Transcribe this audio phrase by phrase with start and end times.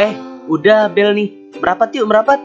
[0.00, 0.16] Eh,
[0.48, 1.28] udah bel nih.
[1.60, 2.40] Merapat yuk, merapat.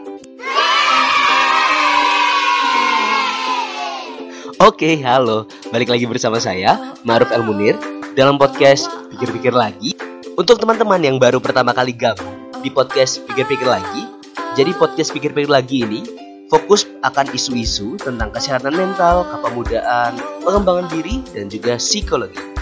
[4.60, 5.48] Oke, halo.
[5.72, 7.80] Balik lagi bersama saya, Maruf El Munir,
[8.12, 9.96] dalam podcast Pikir-Pikir Lagi.
[10.36, 14.04] Untuk teman-teman yang baru pertama kali gabung di podcast Pikir-Pikir Lagi,
[14.52, 16.04] jadi podcast Pikir-Pikir Lagi ini
[16.52, 20.12] fokus akan isu-isu tentang kesehatan mental, kepemudaan,
[20.44, 22.52] pengembangan diri, dan juga psikologi.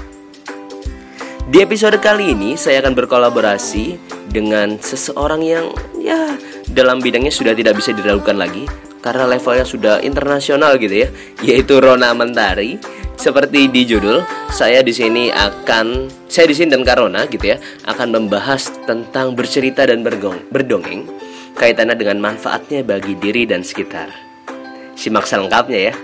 [1.45, 5.71] Di episode kali ini saya akan berkolaborasi dengan seseorang yang
[6.03, 6.35] ya
[6.75, 8.67] dalam bidangnya sudah tidak bisa diragukan lagi
[8.99, 11.09] karena levelnya sudah internasional gitu ya,
[11.49, 12.81] yaitu Rona Mentari.
[13.15, 18.11] Seperti di judul, saya di sini akan saya di sini dan Karona gitu ya akan
[18.11, 21.07] membahas tentang bercerita dan bergong, berdongeng
[21.55, 24.11] kaitannya dengan manfaatnya bagi diri dan sekitar.
[24.99, 25.95] Simak selengkapnya ya.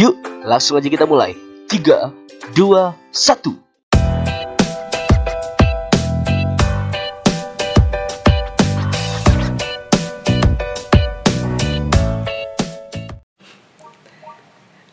[0.00, 0.16] Yuk,
[0.48, 1.36] langsung aja kita mulai.
[1.68, 3.69] 3 2 1.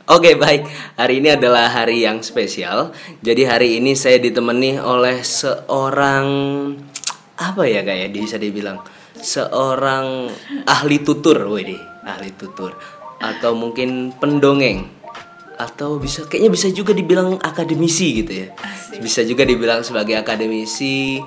[0.07, 0.63] Oke baik,
[0.95, 2.95] hari ini adalah hari yang spesial.
[3.19, 6.27] Jadi hari ini saya ditemani oleh seorang
[7.35, 8.79] apa ya kayak bisa dibilang?
[9.19, 10.31] Seorang
[10.63, 11.75] ahli tutur, wih
[12.07, 12.71] ahli tutur.
[13.19, 14.87] Atau mungkin pendongeng.
[15.59, 18.55] Atau bisa kayaknya bisa juga dibilang akademisi gitu ya.
[19.03, 21.19] Bisa juga dibilang sebagai akademisi.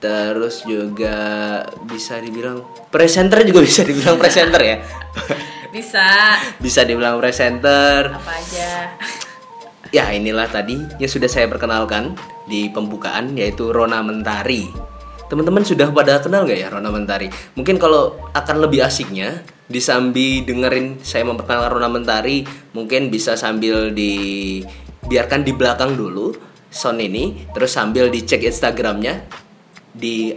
[0.00, 4.76] Terus juga bisa dibilang presenter juga bisa dibilang presenter ya.
[5.74, 6.38] Bisa.
[6.62, 8.14] bisa dibilang presenter.
[8.14, 8.94] Apa aja.
[9.90, 12.14] Ya inilah tadi yang sudah saya perkenalkan
[12.46, 14.70] di pembukaan yaitu Rona Mentari.
[15.26, 17.26] Teman-teman sudah pada kenal nggak ya Rona Mentari?
[17.58, 24.62] Mungkin kalau akan lebih asiknya disambi dengerin saya memperkenalkan Rona Mentari, mungkin bisa sambil di
[25.10, 26.30] biarkan di belakang dulu
[26.70, 29.26] sound ini, terus sambil dicek Instagramnya
[29.94, 30.34] di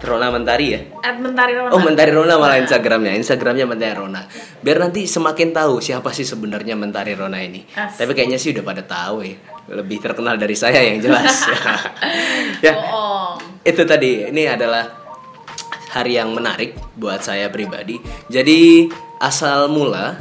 [0.00, 0.80] @rona mentari ya.
[1.02, 1.74] At Mentari Rona.
[1.74, 4.22] Oh Mentari Rona malah Instagramnya Instagramnya Mentari Rona
[4.62, 8.06] Biar nanti semakin tahu siapa sih sebenarnya Mentari Rona ini Asik.
[8.06, 9.34] Tapi kayaknya sih udah pada tahu ya
[9.74, 11.46] Lebih terkenal dari saya yang jelas
[12.64, 13.62] Ya Bohong.
[13.66, 14.86] itu tadi ini adalah
[15.90, 17.98] hari yang menarik buat saya pribadi
[18.30, 18.86] Jadi
[19.18, 20.14] asal mula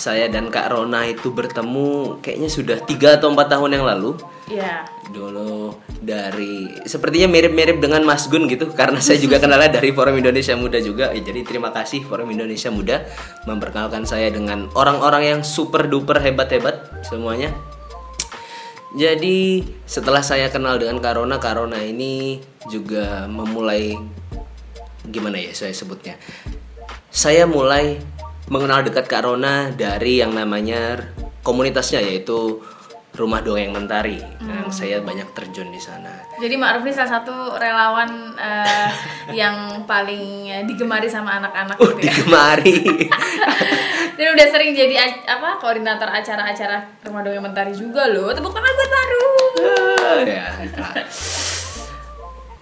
[0.00, 4.16] saya dan Kak Rona itu bertemu kayaknya sudah tiga atau empat tahun yang lalu.
[4.50, 4.82] Iya.
[5.14, 10.56] dulu dari sepertinya mirip-mirip dengan Mas Gun gitu karena saya juga kenalnya dari Forum Indonesia
[10.58, 11.12] Muda juga.
[11.14, 13.06] Eh, jadi terima kasih Forum Indonesia Muda
[13.46, 17.54] memperkenalkan saya dengan orang-orang yang super duper hebat-hebat semuanya.
[18.90, 23.94] Jadi setelah saya kenal dengan Karona Karona ini juga memulai
[25.06, 26.18] gimana ya saya sebutnya?
[27.10, 28.02] Saya mulai
[28.50, 30.98] mengenal dekat Kak Rona dari yang namanya
[31.46, 32.58] komunitasnya yaitu
[33.10, 36.14] Rumah Dongeng Mentari yang saya banyak terjun di sana.
[36.38, 38.90] Jadi Ma'ruf ini salah satu relawan eh,
[39.42, 42.02] yang paling eh, digemari sama anak-anak Uh, gitu ya.
[42.06, 42.78] digemari.
[44.18, 48.30] Dan udah sering jadi apa koordinator acara-acara Rumah Dongeng Mentari juga loh.
[48.30, 49.26] Tepuk tangan buat baru.
[50.26, 50.94] ya, itulah.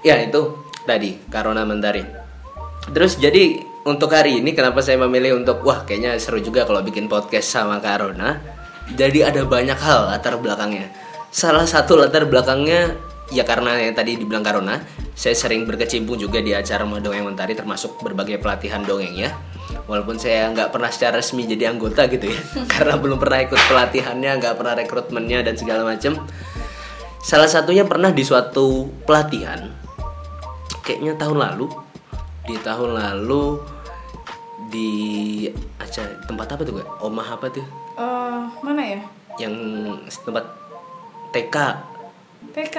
[0.01, 0.43] ya itu
[0.89, 2.03] tadi Karona Mentari.
[2.89, 7.09] Terus jadi untuk hari ini kenapa saya memilih untuk wah kayaknya seru juga kalau bikin
[7.09, 8.37] podcast sama Karona.
[8.93, 10.93] Jadi ada banyak hal latar belakangnya.
[11.33, 12.97] Salah satu latar belakangnya
[13.33, 14.81] ya karena yang tadi dibilang Karona,
[15.17, 19.33] saya sering berkecimpung juga di acara Dongeng Mentari termasuk berbagai pelatihan dongeng ya.
[19.89, 22.41] Walaupun saya nggak pernah secara resmi jadi anggota gitu ya,
[22.77, 26.29] karena belum pernah ikut pelatihannya, nggak pernah rekrutmennya dan segala macam.
[27.25, 29.69] Salah satunya pernah di suatu pelatihan,
[30.85, 31.67] kayaknya tahun lalu,
[32.49, 33.78] di tahun lalu
[34.69, 34.91] di
[35.81, 36.87] acara tempat apa tuh gue?
[37.01, 37.65] Omah apa tuh?
[37.97, 39.01] Eh, mana ya?
[39.41, 39.55] Yang
[40.23, 40.45] tempat
[41.33, 41.57] TK,
[42.53, 42.77] TK.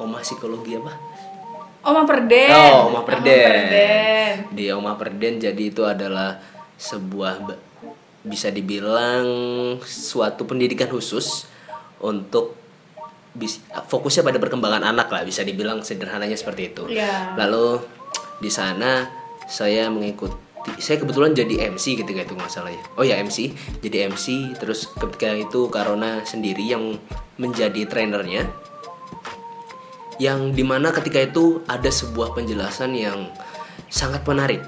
[0.00, 0.92] Omah psikologi apa?
[1.80, 2.52] Oma Perden.
[2.52, 3.44] Oh, Omah Perden.
[3.48, 4.32] Perden.
[4.52, 6.36] Di Omah Perden jadi itu adalah
[6.76, 7.40] sebuah
[8.20, 9.24] bisa dibilang
[9.80, 11.48] suatu pendidikan khusus
[12.00, 12.52] untuk
[13.32, 16.84] bis- fokusnya pada perkembangan anak lah bisa dibilang sederhananya seperti itu.
[16.88, 17.36] Iya.
[17.36, 17.80] Lalu
[18.40, 19.08] di sana
[19.48, 20.36] saya mengikuti
[20.76, 22.82] saya kebetulan jadi MC ketika itu nggak salah ya.
[23.00, 27.00] Oh ya MC, jadi MC terus ketika itu Karona sendiri yang
[27.40, 28.44] menjadi trainernya
[30.20, 33.32] yang di mana ketika itu ada sebuah penjelasan yang
[33.88, 34.60] sangat menarik.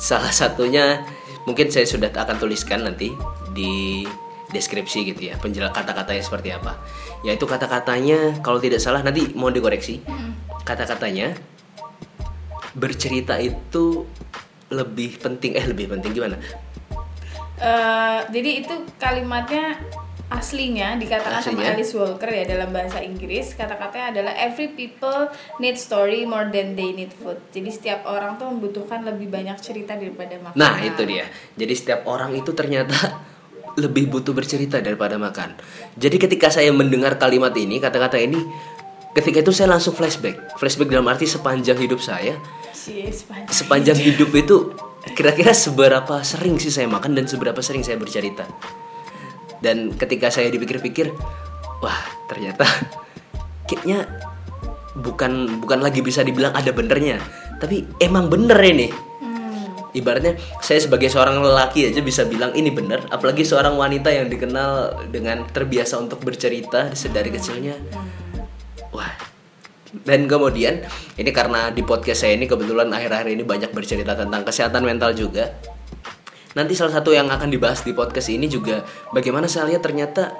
[0.00, 1.04] Salah satunya
[1.44, 3.12] mungkin saya sudah akan tuliskan nanti
[3.52, 4.08] di
[4.52, 6.80] deskripsi gitu ya penjela kata-katanya seperti apa.
[7.20, 10.00] Yaitu kata-katanya kalau tidak salah nanti mau dikoreksi.
[10.64, 11.36] Kata-katanya
[12.72, 14.08] bercerita itu
[14.72, 16.40] lebih penting eh lebih penting gimana?
[17.62, 19.78] Eh, jadi itu kalimatnya
[20.32, 21.76] aslinya dikatakan sama Aslinya?
[21.76, 25.28] Alice Walker ya dalam bahasa Inggris kata-katanya adalah every people
[25.60, 29.92] need story more than they need food jadi setiap orang tuh membutuhkan lebih banyak cerita
[29.92, 31.28] daripada makan Nah itu dia.
[31.52, 32.96] Jadi setiap orang itu ternyata
[33.82, 35.56] lebih butuh bercerita daripada makan.
[35.96, 38.36] Jadi ketika saya mendengar kalimat ini, kata-kata ini,
[39.16, 40.60] ketika itu saya langsung flashback.
[40.60, 42.36] Flashback dalam arti sepanjang hidup saya,
[42.82, 44.74] Cie, sepanjang sepanjang hidup itu
[45.14, 48.42] kira-kira seberapa sering sih saya makan dan seberapa sering saya bercerita.
[49.62, 51.14] Dan ketika saya dipikir-pikir,
[51.78, 52.66] wah ternyata
[53.70, 54.10] kayaknya
[54.98, 57.22] bukan bukan lagi bisa dibilang ada benernya,
[57.62, 58.90] tapi emang bener ini.
[58.90, 64.26] Hmm, Ibaratnya saya sebagai seorang lelaki aja bisa bilang ini bener, apalagi seorang wanita yang
[64.26, 67.78] dikenal dengan terbiasa untuk bercerita sedari kecilnya.
[68.90, 69.31] Wah.
[69.92, 70.80] Dan kemudian
[71.20, 75.52] ini karena di podcast saya ini kebetulan akhir-akhir ini banyak bercerita tentang kesehatan mental juga.
[76.56, 80.32] Nanti salah satu yang akan dibahas di podcast ini juga bagaimana saya lihat ternyata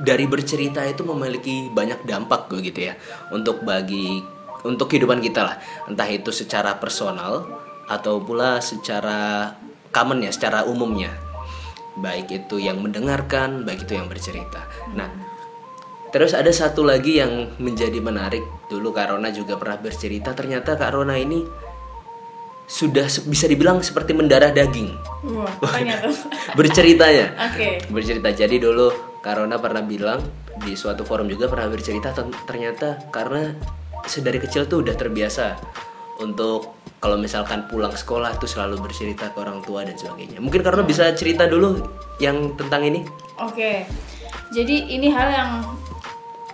[0.00, 2.94] dari bercerita itu memiliki banyak dampak begitu ya
[3.34, 4.24] untuk bagi
[4.64, 5.56] untuk kehidupan kita lah.
[5.84, 7.44] Entah itu secara personal
[7.88, 9.52] atau pula secara
[9.92, 11.12] common ya secara umumnya.
[12.00, 14.64] Baik itu yang mendengarkan baik itu yang bercerita.
[14.96, 15.37] Nah
[16.08, 18.44] terus ada satu lagi yang menjadi menarik.
[18.68, 21.44] Dulu Kak Rona juga pernah bercerita ternyata Kak Rona ini
[22.68, 24.92] sudah bisa dibilang seperti mendarah daging.
[25.32, 25.48] Wah
[26.58, 27.32] berceritanya.
[27.48, 27.88] Oke.
[27.88, 28.28] Bercerita.
[28.28, 28.92] Jadi dulu
[29.24, 30.20] Karona pernah bilang
[30.60, 32.12] di suatu forum juga pernah bercerita
[32.44, 33.56] ternyata karena
[34.04, 35.58] sedari kecil tuh udah terbiasa
[36.20, 40.42] untuk kalau misalkan pulang sekolah tuh selalu bercerita ke orang tua dan sebagainya.
[40.42, 41.78] Mungkin Karona bisa cerita dulu
[42.18, 43.06] yang tentang ini?
[43.38, 43.86] Oke,
[44.50, 45.50] jadi ini hal yang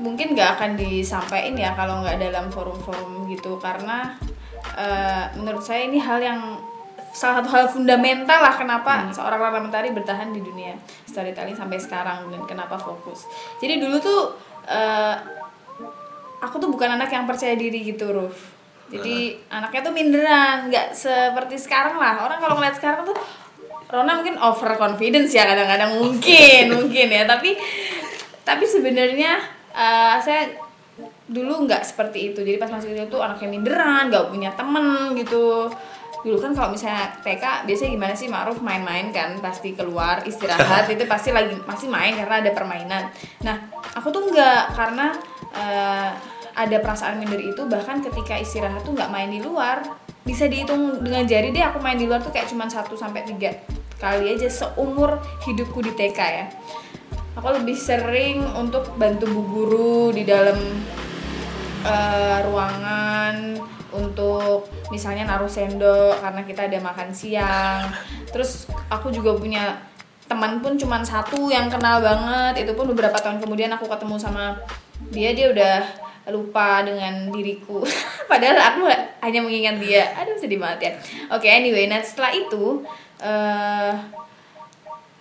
[0.02, 4.18] mungkin nggak akan disampaikan ya kalau nggak dalam forum-forum gitu karena
[4.74, 6.40] eh, menurut saya ini hal yang
[7.14, 10.74] salah satu hal fundamental lah kenapa seorang Rara Mentari bertahan di dunia
[11.06, 13.30] storytelling sampai sekarang dan kenapa fokus.
[13.62, 14.34] Jadi dulu tuh
[14.66, 15.14] eh,
[16.42, 18.54] aku tuh bukan anak yang percaya diri gitu, Ruf.
[18.90, 22.26] Jadi anaknya tuh minderan, nggak seperti sekarang lah.
[22.26, 23.16] Orang kalau ngeliat sekarang tuh
[23.94, 27.54] Rona mungkin over confidence ya kadang-kadang mungkin mungkin ya tapi
[28.42, 29.38] tapi sebenarnya
[29.74, 30.42] eh, saya
[31.26, 32.40] dulu nggak seperti itu.
[32.40, 35.68] Jadi pas masih kecil tuh anaknya minderan nggak punya temen gitu.
[36.24, 41.04] Dulu kan kalau misalnya TK biasanya gimana sih Ma'ruf main-main kan pasti keluar istirahat itu
[41.04, 43.12] pasti lagi masih main karena ada permainan.
[43.44, 45.12] Nah aku tuh nggak karena
[45.52, 46.10] eh,
[46.54, 49.82] ada perasaan minder itu bahkan ketika istirahat tuh nggak main di luar
[50.24, 53.52] bisa dihitung dengan jari deh aku main di luar tuh kayak cuma 1 sampai tiga
[54.00, 56.46] kali aja seumur hidupku di TK ya
[57.34, 60.58] aku lebih sering untuk bantu bu guru di dalam
[61.84, 63.58] eh, ruangan
[63.94, 67.90] untuk misalnya naruh sendok karena kita ada makan siang.
[68.30, 69.78] Terus aku juga punya
[70.26, 72.66] teman pun cuman satu yang kenal banget.
[72.66, 74.58] Itu pun beberapa tahun kemudian aku ketemu sama
[75.14, 75.76] dia dia udah
[76.34, 77.86] lupa dengan diriku.
[78.30, 78.82] Padahal aku
[79.22, 80.10] hanya mengingat dia.
[80.18, 80.92] Aduh sedih banget ya.
[81.30, 82.82] Oke anyway nah setelah itu
[83.22, 83.94] eh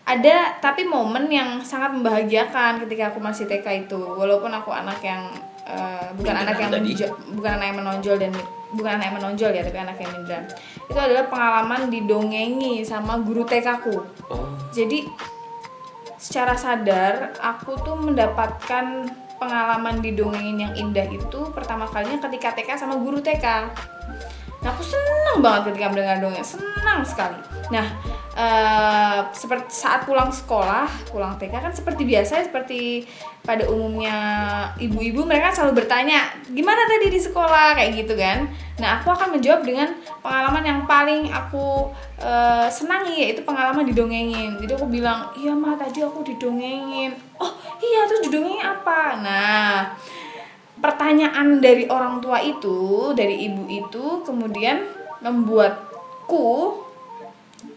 [0.03, 3.99] ada tapi momen yang sangat membahagiakan ketika aku masih TK itu.
[3.99, 5.31] Walaupun aku anak yang
[5.63, 8.31] eh, bukan Minderan anak yang menjo- bukan anak yang menonjol dan
[8.73, 10.43] bukan anak yang menonjol ya tapi anak yang minderan
[10.89, 14.01] itu adalah pengalaman didongengi sama guru TK ku.
[14.27, 14.49] Oh.
[14.73, 15.05] Jadi
[16.17, 19.07] secara sadar aku tuh mendapatkan
[19.37, 23.45] pengalaman didongengin yang indah itu pertama kalinya ketika TK sama guru TK.
[24.63, 27.35] Nah aku senang banget ketika mendengar dongeng, senang sekali.
[27.67, 27.85] Nah
[28.33, 33.03] eh, seperti saat pulang sekolah, pulang TK kan seperti biasa, seperti
[33.43, 34.15] pada umumnya
[34.79, 38.47] ibu-ibu mereka selalu bertanya gimana tadi di sekolah kayak gitu kan.
[38.79, 41.91] Nah aku akan menjawab dengan pengalaman yang paling aku
[42.23, 44.55] eh, senangi yaitu pengalaman didongengin.
[44.63, 47.11] Jadi aku bilang iya mah tadi aku didongengin.
[47.35, 47.51] Oh
[47.83, 49.19] iya terus didongengin apa?
[49.19, 49.91] Nah
[50.83, 54.83] pertanyaan dari orang tua itu, dari ibu itu kemudian
[55.23, 56.75] membuatku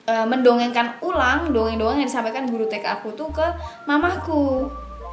[0.03, 3.47] e, mendongengkan ulang dongeng-dongeng yang disampaikan guru TK aku tuh ke
[3.87, 4.67] mamaku.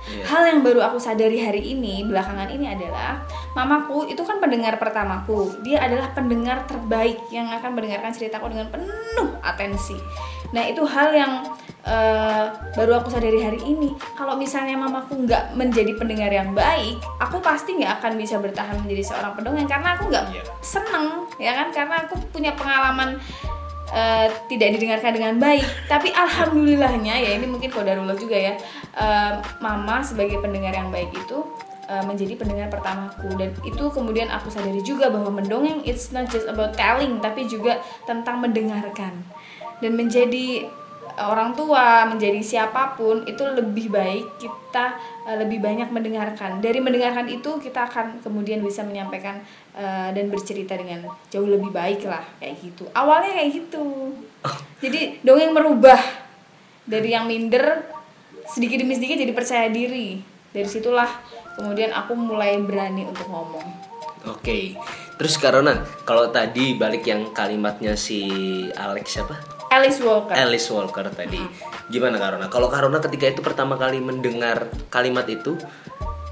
[0.04, 0.24] Iya.
[0.28, 3.24] Hal yang baru aku sadari hari ini belakangan ini adalah
[3.56, 5.64] mamaku itu kan pendengar pertamaku.
[5.64, 9.96] Dia adalah pendengar terbaik yang akan mendengarkan ceritaku dengan penuh atensi.
[10.52, 11.34] Nah itu hal yang
[11.84, 13.92] eh, baru aku sadari hari ini.
[14.16, 19.04] Kalau misalnya mamaku nggak menjadi pendengar yang baik, aku pasti nggak akan bisa bertahan menjadi
[19.04, 20.44] seorang pendongeng karena aku nggak Iya.
[20.64, 21.68] seneng, ya kan?
[21.72, 23.20] Karena aku punya pengalaman
[23.94, 25.68] eh, tidak didengarkan dengan baik.
[25.86, 28.56] Tapi alhamdulillahnya ya ini mungkin kodarullah juga ya.
[28.94, 31.40] eh, mama sebagai pendengar yang baik itu
[31.84, 36.72] menjadi pendengar pertamaku dan itu kemudian aku sadari juga bahwa mendongeng it's not just about
[36.74, 39.20] telling tapi juga tentang mendengarkan
[39.84, 40.64] dan menjadi
[41.22, 44.98] orang tua menjadi siapa pun itu lebih baik kita
[45.30, 46.58] uh, lebih banyak mendengarkan.
[46.58, 49.42] Dari mendengarkan itu kita akan kemudian bisa menyampaikan
[49.78, 52.90] uh, dan bercerita dengan jauh lebih baik lah kayak gitu.
[52.98, 53.86] Awalnya kayak gitu.
[54.82, 56.02] Jadi dongeng merubah.
[56.84, 57.80] Dari yang minder
[58.44, 60.20] sedikit demi sedikit jadi percaya diri.
[60.52, 61.08] Dari situlah
[61.56, 63.68] kemudian aku mulai berani untuk ngomong.
[64.28, 64.76] Oke.
[65.16, 68.28] Terus karena kalau tadi balik yang kalimatnya si
[68.76, 71.90] Alex siapa Alice Walker Alice Walker tadi hmm.
[71.90, 75.58] gimana Karona kalau Karona ketika itu pertama kali mendengar kalimat itu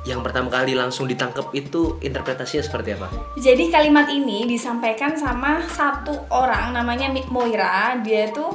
[0.02, 3.06] yang pertama kali langsung ditangkap itu interpretasinya seperti apa?
[3.38, 8.02] Jadi kalimat ini disampaikan sama satu orang namanya Moira.
[8.02, 8.50] Dia tuh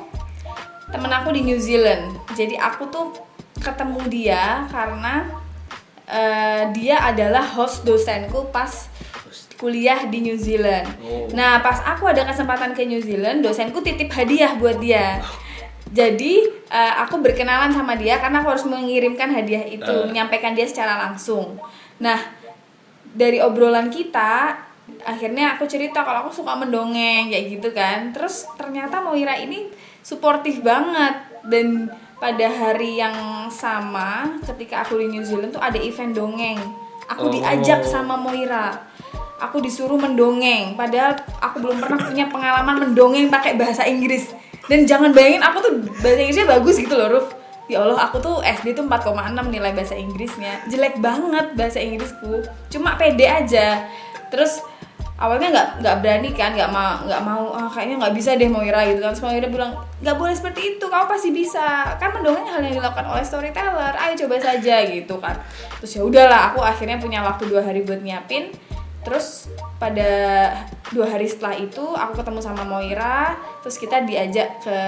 [0.90, 2.18] temen aku di New Zealand.
[2.34, 3.14] Jadi aku tuh
[3.62, 5.30] ketemu dia karena
[6.10, 8.90] uh, dia adalah host dosenku pas
[9.56, 10.86] kuliah di New Zealand.
[11.00, 11.26] Oh.
[11.32, 15.20] Nah, pas aku ada kesempatan ke New Zealand, dosenku titip hadiah buat dia.
[15.86, 20.04] Jadi uh, aku berkenalan sama dia karena aku harus mengirimkan hadiah itu, uh.
[20.06, 21.56] menyampaikan dia secara langsung.
[22.02, 22.20] Nah,
[23.16, 24.60] dari obrolan kita,
[25.06, 28.12] akhirnya aku cerita kalau aku suka mendongeng kayak gitu kan.
[28.12, 29.72] Terus ternyata Moira ini
[30.04, 31.16] suportif banget
[31.48, 36.56] dan pada hari yang sama ketika aku di New Zealand tuh ada event dongeng
[37.06, 37.32] aku oh.
[37.32, 38.86] diajak sama Moira
[39.40, 40.74] aku disuruh mendongeng.
[40.76, 44.32] Padahal aku belum pernah punya pengalaman mendongeng pakai bahasa Inggris.
[44.66, 47.28] Dan jangan bayangin aku tuh bahasa Inggrisnya bagus gitu loh Ruf.
[47.66, 50.62] Ya Allah aku tuh SD tuh 4,6 nilai bahasa Inggrisnya.
[50.70, 52.46] Jelek banget bahasa Inggrisku.
[52.70, 53.90] Cuma pede aja.
[54.30, 54.62] Terus
[55.16, 58.86] awalnya nggak nggak berani kan nggak mau nggak mau ah, kayaknya nggak bisa deh Moira
[58.86, 59.14] gitu kan.
[59.18, 61.98] Semua Moira bilang nggak boleh seperti itu kamu pasti bisa.
[61.98, 63.94] Kan mendongeng hal yang dilakukan oleh storyteller.
[63.98, 65.34] Ayo coba saja gitu kan.
[65.82, 68.54] Terus ya udahlah aku akhirnya punya waktu dua hari buat nyiapin
[69.06, 69.46] terus
[69.78, 70.10] pada
[70.90, 73.38] dua hari setelah itu aku ketemu sama Moira.
[73.62, 74.78] Terus kita diajak ke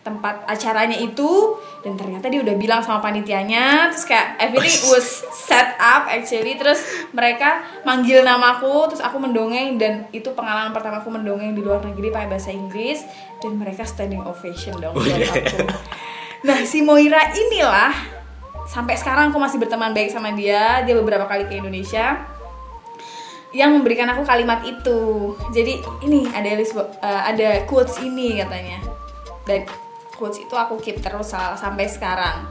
[0.00, 1.60] tempat acaranya itu.
[1.84, 3.92] Dan ternyata dia udah bilang sama panitianya.
[3.92, 6.56] Terus kayak everything was set up actually.
[6.56, 6.80] Terus
[7.12, 8.88] mereka manggil namaku.
[8.96, 9.76] Terus aku mendongeng.
[9.76, 13.04] Dan itu pengalaman pertama aku mendongeng di luar negeri pakai bahasa Inggris.
[13.44, 15.68] Dan mereka standing ovation dong oh, aku.
[16.40, 17.92] Nah si Moira inilah
[18.64, 20.80] sampai sekarang aku masih berteman baik sama dia.
[20.88, 22.39] Dia beberapa kali ke Indonesia
[23.50, 25.34] yang memberikan aku kalimat itu.
[25.50, 28.78] Jadi ini ada uh, ada quotes ini katanya.
[29.46, 29.66] Dan
[30.14, 32.46] quotes itu aku keep terus sampai sekarang.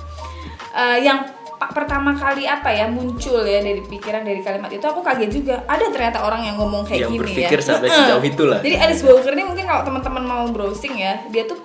[0.76, 1.26] Uh, yang
[1.60, 5.56] pertama kali apa ya muncul ya dari pikiran dari kalimat itu aku kaget juga.
[5.68, 8.60] Ada ternyata orang yang ngomong kayak yang gini berpikir ya sampai sejauh itulah.
[8.64, 11.60] Jadi Alice Walker ini mungkin kalau teman-teman mau browsing ya dia tuh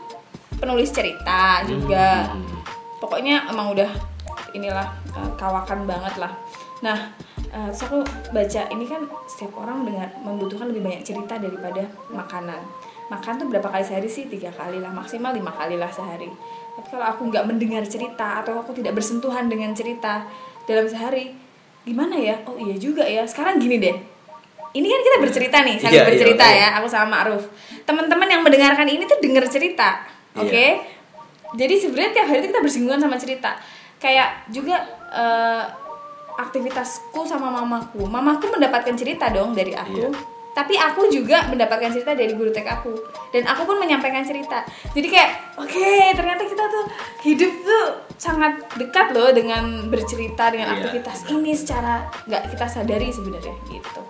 [0.59, 2.31] penulis cerita juga.
[2.31, 2.53] Hmm.
[3.05, 3.91] pokoknya emang udah
[4.57, 6.33] inilah uh, kawakan banget lah.
[6.81, 7.13] Nah
[7.55, 8.03] uh, terus aku
[8.35, 12.61] baca ini kan setiap orang dengan membutuhkan lebih banyak cerita daripada makanan.
[13.09, 14.27] Makan tuh berapa kali sehari sih?
[14.27, 16.27] Tiga kali lah maksimal lima kali lah sehari.
[16.75, 20.27] Tapi kalau aku nggak mendengar cerita atau aku tidak bersentuhan dengan cerita
[20.67, 21.31] dalam sehari
[21.87, 22.43] gimana ya?
[22.51, 23.97] Oh iya juga ya sekarang gini deh.
[24.75, 27.47] Ini kan kita bercerita nih saling yeah, iya, bercerita yeah, ya aku sama Ma'ruf.
[27.87, 30.03] Teman-teman yang mendengarkan ini tuh dengar cerita
[30.35, 30.43] iya.
[30.43, 30.51] oke?
[30.51, 30.71] Okay?
[31.55, 33.55] jadi sebenarnya tiap hari kita bersinggungan sama cerita.
[34.03, 34.83] Kayak juga
[35.15, 35.84] uh,
[36.39, 38.07] aktivitasku sama mamaku.
[38.07, 40.11] Mamaku mendapatkan cerita dong dari aku.
[40.11, 42.95] Yeah tapi aku juga mendapatkan cerita dari guru TK aku.
[43.35, 44.63] Dan aku pun menyampaikan cerita.
[44.95, 46.85] Jadi kayak oke okay, ternyata kita tuh
[47.27, 53.11] hidup tuh sangat dekat loh dengan bercerita dengan iya, aktivitas ini secara nggak kita sadari
[53.11, 54.01] sebenarnya gitu.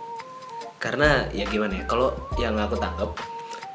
[0.76, 3.16] Karena ya gimana ya kalau yang aku tangkap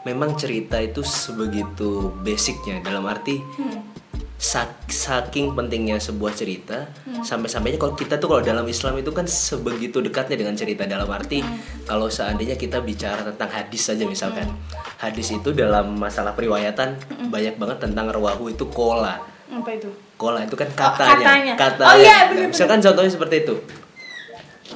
[0.06, 2.86] memang cerita itu sebegitu basicnya.
[2.86, 4.00] Dalam arti hmm
[4.40, 7.28] saking pentingnya sebuah cerita hmm.
[7.28, 11.44] sampai-sampainya kalau kita tuh kalau dalam Islam itu kan sebegitu dekatnya dengan cerita dalam arti
[11.44, 11.84] hmm.
[11.84, 14.96] kalau seandainya kita bicara tentang hadis saja misalkan hmm.
[15.04, 17.28] hadis itu dalam masalah periwayatan hmm.
[17.28, 19.20] banyak banget tentang rawahu itu kola
[19.52, 21.90] apa itu kola itu kan katanya oh, katanya, katanya.
[21.92, 22.18] oh iya
[22.48, 23.56] misalkan contohnya seperti itu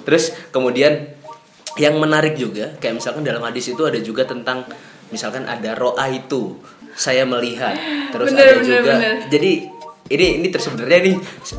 [0.03, 1.07] terus kemudian
[1.79, 4.67] yang menarik juga kayak misalkan dalam hadis itu ada juga tentang
[5.07, 6.59] misalkan ada roa itu
[6.93, 7.75] saya melihat
[8.13, 9.15] terus bener, ada bener, juga bener.
[9.29, 9.51] jadi
[10.13, 11.13] ini ini sebenarnya ini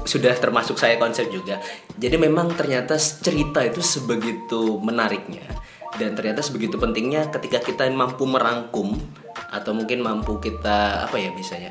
[0.04, 1.58] sudah termasuk saya konsep juga
[1.98, 5.42] jadi memang ternyata cerita itu sebegitu menariknya
[5.94, 8.98] dan ternyata sebegitu pentingnya ketika kita mampu merangkum
[9.54, 11.70] atau mungkin mampu kita apa ya misalnya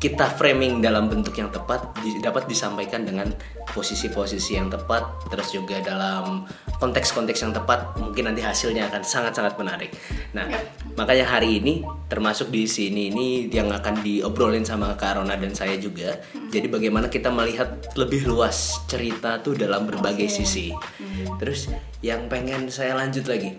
[0.00, 1.92] kita framing dalam bentuk yang tepat
[2.24, 3.28] dapat disampaikan dengan
[3.68, 6.48] posisi-posisi yang tepat terus juga dalam
[6.80, 9.92] konteks-konteks yang tepat mungkin nanti hasilnya akan sangat-sangat menarik.
[10.32, 10.56] Nah, ya.
[10.96, 15.76] makanya hari ini termasuk di sini ini yang akan diobrolin sama Kak Rona dan saya
[15.76, 16.16] juga.
[16.32, 16.48] Hmm.
[16.48, 20.36] Jadi bagaimana kita melihat lebih luas cerita tuh dalam berbagai okay.
[20.40, 20.72] sisi.
[20.72, 21.36] Hmm.
[21.36, 21.68] Terus
[22.00, 23.52] yang pengen saya lanjut lagi.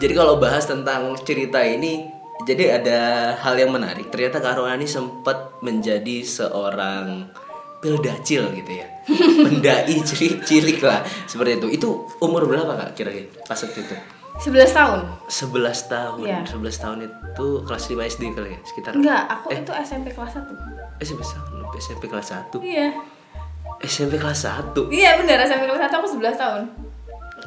[0.00, 2.98] Jadi kalau bahas tentang cerita ini jadi ada
[3.36, 4.08] hal yang menarik.
[4.08, 7.30] Ternyata Kak Rona ini sempat menjadi seorang
[7.78, 8.86] pildacil gitu ya.
[9.44, 11.68] Pendai cilik, cilik lah seperti itu.
[11.72, 13.96] Itu umur berapa Kak kira-kira pas waktu itu?
[14.32, 16.24] 11 tahun 11 tahun.
[16.24, 16.40] Iya.
[16.48, 18.92] 11 tahun itu kelas 5 SD kali ya, sekitar.
[18.96, 20.48] enggak aku itu SMP kelas 1
[20.96, 21.50] Eh, 11 tahun.
[21.76, 22.58] SMP kelas 1.
[22.64, 22.88] iya
[23.82, 24.88] SMP kelas 1.
[24.88, 26.62] iya bener SMP kelas 1 aku 11 tahun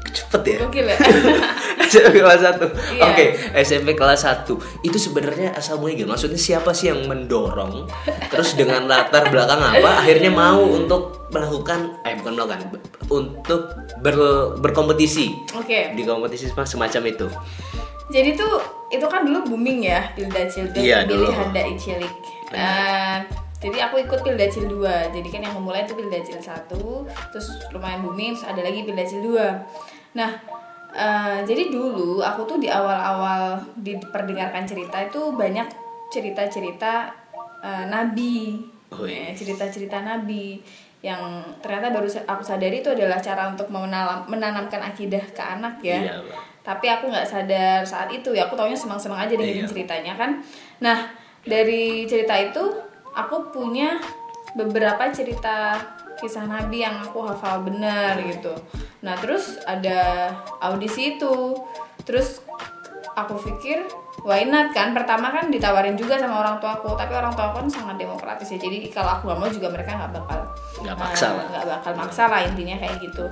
[0.06, 0.56] Cepet ya.
[0.62, 0.96] gokil ya?
[1.86, 3.02] SMP kelas 1 Iya.
[3.04, 3.24] Oke,
[3.56, 4.48] SMP kelas 1
[4.82, 6.14] Itu sebenarnya asal mulai gimana?
[6.14, 7.86] Maksudnya siapa sih yang mendorong?
[8.28, 10.02] Terus dengan latar belakang apa?
[10.02, 12.58] Akhirnya mau untuk melakukan Eh bukan melakukan
[13.06, 15.30] Untuk ber- berkompetisi.
[15.54, 15.94] Oke.
[15.94, 17.26] Di kompetisi semacam itu.
[18.06, 20.10] Jadi tuh itu kan dulu booming ya
[20.70, 21.26] tuh Iya, dulu.
[21.26, 22.12] Billy Handa Icilik.
[22.50, 23.16] Eh,
[23.56, 24.84] jadi aku ikut Pildacil 2.
[25.10, 26.68] Jadi kan yang memulai itu Pildacil 1,
[27.30, 29.48] terus lumayan booming, terus ada lagi Pildacil 2.
[30.14, 30.30] Nah,
[30.92, 35.66] eh, jadi dulu aku tuh di awal-awal diperdengarkan cerita itu banyak
[36.10, 37.10] cerita-cerita
[37.60, 38.60] eh, nabi.
[38.88, 39.30] Oh, iya.
[39.30, 40.62] Eh, cerita-cerita nabi
[41.02, 41.22] yang
[41.60, 46.14] ternyata baru aku sadari itu adalah cara untuk menalam- menanamkan akidah ke anak ya Iya,
[46.18, 46.40] Mbak.
[46.64, 49.70] tapi aku nggak sadar saat itu ya aku taunya senang-senang aja dengerin Iya.
[49.70, 50.40] ceritanya kan
[50.82, 51.06] nah
[51.46, 52.62] dari cerita itu
[53.16, 53.96] aku punya
[54.52, 55.80] beberapa cerita
[56.16, 58.52] kisah nabi yang aku hafal benar gitu.
[59.04, 61.56] Nah terus ada audisi itu.
[62.06, 62.40] Terus
[63.16, 63.84] aku pikir
[64.24, 64.96] why not kan?
[64.96, 68.56] Pertama kan ditawarin juga sama orang tuaku tapi orang tua aku kan sangat demokratis ya.
[68.60, 70.40] Jadi kalau aku nggak mau juga mereka nggak bakal
[70.84, 71.44] Nggak maksa lah.
[71.52, 73.24] nggak bakal maksa lah intinya kayak gitu.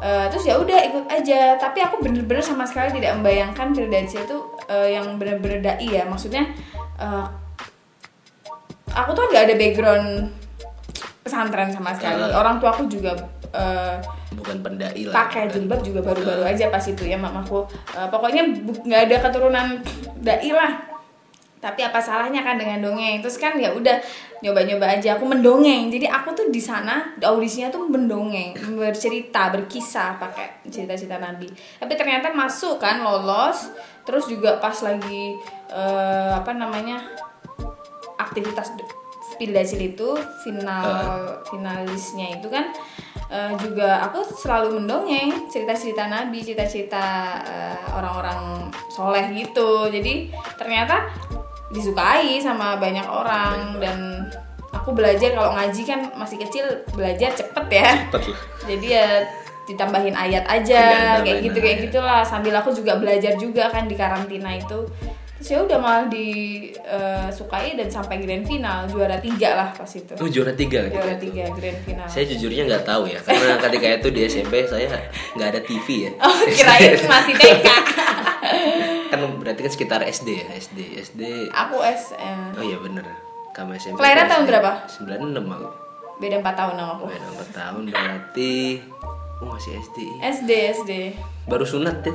[0.00, 1.58] Eh, terus ya udah ikut aja.
[1.58, 4.38] Tapi aku bener-bener sama sekali tidak membayangkan Firdansya itu
[4.70, 6.06] eh, yang bener-bener dai ya.
[6.06, 6.46] Maksudnya
[7.00, 7.24] eh,
[8.94, 10.08] aku tuh nggak ada background
[11.22, 12.26] pesantren sama sekali.
[12.26, 12.34] Eh.
[12.34, 13.14] orang tua aku juga
[13.54, 13.96] eh,
[14.30, 17.66] Bukan pendai lah pakai jilbab juga baru-baru aja pas itu ya mamaku.
[17.92, 18.46] Eh, pokoknya
[18.86, 19.66] nggak ada keturunan
[20.22, 20.86] dai lah.
[21.60, 23.20] Tapi apa salahnya kan dengan dongeng?
[23.20, 24.00] Terus kan ya udah
[24.40, 25.20] nyoba-nyoba aja.
[25.20, 25.92] Aku mendongeng.
[25.92, 31.52] Jadi aku tuh di sana di audisinya tuh mendongeng bercerita berkisah pakai cerita-cerita nabi.
[31.76, 33.76] Tapi ternyata masuk kan lolos.
[34.08, 35.36] Terus juga pas lagi
[35.68, 37.28] eh, apa namanya
[38.28, 38.76] aktivitas
[39.40, 40.12] Pildasil itu
[40.44, 40.84] final
[41.48, 42.68] finalisnya itu kan
[43.32, 47.04] eh, juga aku selalu mendongeng cerita-cerita nabi cerita-cerita
[47.48, 49.88] eh, orang-orang soleh gitu.
[49.88, 50.28] Jadi
[50.60, 51.08] ternyata
[51.72, 54.28] disukai sama banyak orang dan
[54.74, 57.88] aku belajar kalau ngaji kan masih kecil belajar cepet ya.
[58.10, 58.40] Cepet lah.
[58.70, 59.08] Jadi ya
[59.70, 62.22] ditambahin ayat aja Iya, kayak gitu kayak gitulah.
[62.26, 64.84] Sambil aku juga belajar juga kan di karantina itu
[65.40, 70.12] terus ya udah malah disukai dan sampai grand final juara tiga lah pas itu.
[70.20, 71.24] Oh juara tiga juara ketika itu.
[71.32, 72.04] tiga grand final.
[72.12, 74.84] Saya jujurnya nggak tahu ya Karena ketika itu di SMP saya
[75.32, 76.10] nggak ada TV ya.
[76.28, 77.66] Oh kirain masih TK
[79.08, 81.20] Kan berarti kan sekitar SD ya SD SD
[81.56, 83.08] aku S eh, Oh iya bener.
[83.56, 84.70] Kamu SMP Kelahiran tahun berapa?
[84.92, 85.68] 96 aku
[86.20, 87.04] beda 4 tahun sama aku.
[87.08, 88.54] Beda 4 tahun berarti
[89.40, 90.50] Oh masih SD SD
[90.84, 90.92] SD
[91.48, 92.12] Baru sunat itu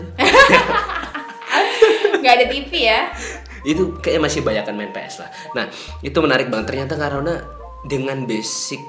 [2.25, 3.13] nggak ada TV ya?
[3.61, 5.29] Itu kayaknya masih banyak kan main PS lah.
[5.53, 5.65] Nah
[6.01, 6.73] itu menarik banget.
[6.73, 7.45] Ternyata Karona
[7.85, 8.81] dengan basic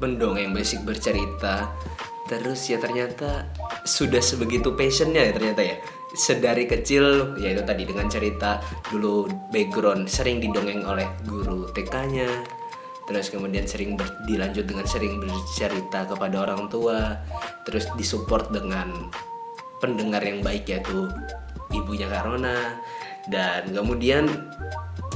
[0.00, 1.72] mendongeng Basic bercerita
[2.30, 3.50] Terus ya ternyata
[3.82, 5.76] sudah sebegitu passionnya ya ternyata ya.
[6.14, 12.60] Sedari kecil ya itu tadi dengan cerita dulu background sering didongeng oleh guru TK-nya
[13.10, 17.18] terus kemudian sering ber- dilanjut dengan sering bercerita kepada orang tua
[17.66, 19.10] terus disupport dengan
[19.82, 21.10] pendengar yang baik yaitu
[21.70, 22.76] ibunya Karona
[23.26, 24.26] dan kemudian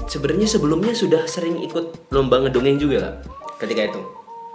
[0.04, 3.14] sebenarnya sebelumnya sudah sering ikut lomba ngedongeng juga Kak,
[3.60, 4.02] ketika itu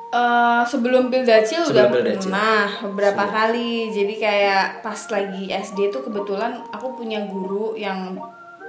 [0.10, 2.34] Eh, sebelum Pildacil udah Pildacil.
[2.34, 3.94] pernah beberapa kali.
[3.94, 8.18] Jadi kayak pas lagi SD tuh kebetulan aku punya guru yang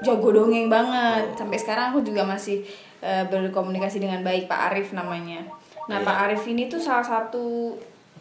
[0.04, 1.32] jago dongeng banget.
[1.40, 2.60] Sampai sekarang aku juga masih
[3.00, 5.40] eh, berkomunikasi dengan baik Pak Arif namanya.
[5.88, 6.04] Nah, Iya.
[6.04, 7.72] Pak Arif ini tuh salah satu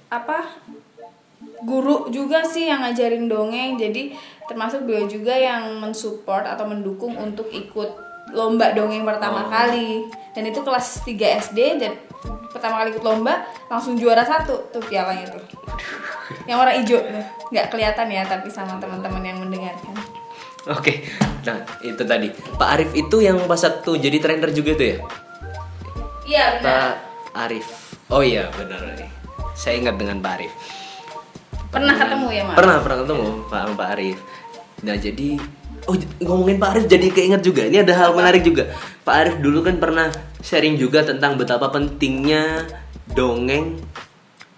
[0.08, 0.56] apa?
[1.60, 3.76] guru juga sih yang ngajarin dongeng.
[3.76, 4.16] Jadi
[4.50, 7.94] termasuk beliau juga yang mensupport atau mendukung untuk ikut
[8.30, 9.50] lomba dongeng pertama Oh.
[9.50, 10.10] kali.
[10.34, 11.94] Dan itu kelas 3 SD dan
[12.50, 15.42] pertama kali ikut lomba langsung juara satu tuh pialanya tuh.
[16.46, 17.24] Yang warna hijau tuh.
[17.50, 19.94] nggak kelihatan ya tapi sama teman-teman yang mendengarkan.
[20.70, 21.02] Oke,
[21.48, 24.98] nah itu tadi Pak Arif itu yang pas satu jadi trainer juga tuh ya
[26.28, 26.92] Iya Pak
[27.34, 28.84] Arif Oh iya benar
[29.56, 30.54] Saya ingat dengan Pak Arif
[31.72, 32.56] Pernah ketemu ya, Mas?
[32.60, 34.18] Pernah, pernah ketemu Pak Pak Arif
[34.84, 35.40] Nah jadi
[35.88, 38.70] Oh ngomongin Pak Arif jadi keinget juga Ini ada hal menarik juga
[39.08, 40.12] Pak Arif dulu kan pernah
[40.44, 42.68] sharing juga tentang betapa pentingnya
[43.10, 43.80] dongeng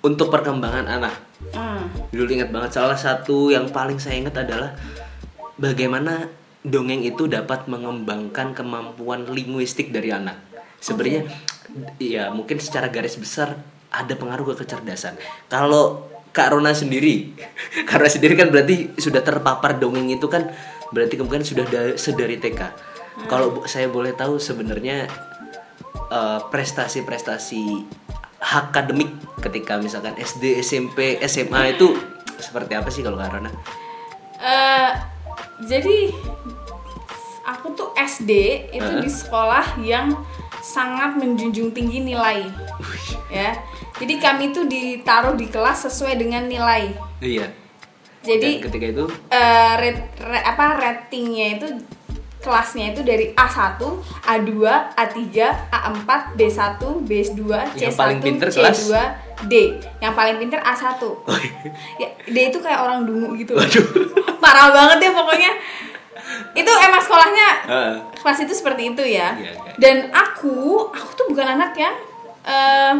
[0.02, 1.90] untuk perkembangan anak Hmm.
[2.14, 4.78] Dulu ingat banget salah satu yang paling saya ingat adalah
[5.58, 6.30] bagaimana
[6.62, 10.38] dongeng itu dapat mengembangkan kemampuan linguistik dari anak.
[10.78, 11.26] Sebenarnya
[11.98, 13.58] ya mungkin secara garis besar
[13.90, 15.18] ada pengaruh ke kecerdasan.
[15.50, 17.36] Kalau Kak Rona sendiri,
[17.88, 20.48] Kak Rona sendiri kan berarti sudah terpapar dongeng itu kan
[20.92, 22.62] berarti kemungkinan sudah da- sedari TK.
[23.28, 25.12] Kalau bo- saya boleh tahu sebenarnya
[26.12, 27.64] eh, prestasi-prestasi
[28.42, 29.12] akademik
[29.44, 31.94] ketika misalkan SD, SMP, SMA itu
[32.46, 33.52] seperti apa sih kalau Kak Rona?
[34.42, 34.92] Eh,
[35.68, 36.10] jadi
[37.46, 38.32] aku tuh SD
[38.74, 39.02] itu Hah?
[39.04, 40.16] di sekolah yang
[40.62, 42.46] sangat menjunjung tinggi nilai
[43.28, 43.58] ya
[43.94, 47.50] jadi kami tuh ditaruh di kelas sesuai dengan nilai Iya.
[48.22, 51.68] jadi Dan ketika itu eh, rate- ra- apa ratingnya itu
[52.40, 53.78] kelasnya itu dari A1,
[54.24, 54.50] A2,
[54.98, 55.18] A3,
[55.70, 57.38] A4, B1, B2,
[57.70, 58.80] C1, Yang paling pinter C2, kelas?
[59.44, 59.54] D.
[59.98, 60.98] Yang paling pinter A1.
[61.98, 63.54] ya, D itu kayak orang dungu gitu.
[63.54, 63.86] Waduh.
[64.44, 65.52] Parah banget deh pokoknya.
[66.54, 67.94] Itu emang sekolahnya Heeh.
[68.18, 69.34] kelas itu seperti itu ya.
[69.34, 69.74] Iya, iya.
[69.76, 71.96] Dan aku, aku tuh bukan anak yang
[72.42, 72.94] eh,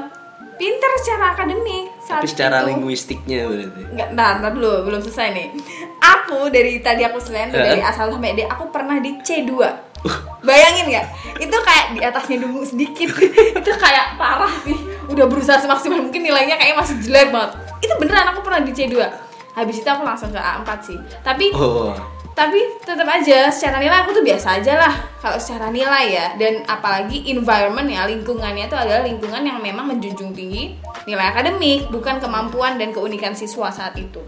[0.56, 2.68] pinter secara akademik saat Tapi secara itu.
[2.70, 3.82] linguistiknya berarti.
[3.88, 5.48] Enggak, ntar, ntar dulu, belum selesai nih.
[5.98, 7.58] Aku dari tadi aku selain Heeh.
[7.58, 9.52] dari asal sampai D, aku pernah di C2.
[10.42, 11.08] Bayangin nggak?
[11.38, 13.14] Itu kayak di atasnya dulu sedikit.
[13.62, 14.74] itu kayak parah sih.
[15.06, 17.54] Udah berusaha semaksimal mungkin nilainya kayak masih jelek banget.
[17.80, 18.98] Itu beneran aku pernah di C2.
[19.52, 20.98] Habis itu aku langsung ke A4 sih.
[21.22, 21.94] Tapi Oh.
[22.32, 24.94] Tapi tetap aja secara nilai aku tuh biasa aja lah.
[25.20, 26.26] Kalau secara nilai ya.
[26.40, 32.22] Dan apalagi environment ya lingkungannya itu adalah lingkungan yang memang menjunjung tinggi nilai akademik bukan
[32.22, 34.22] kemampuan dan keunikan siswa saat itu.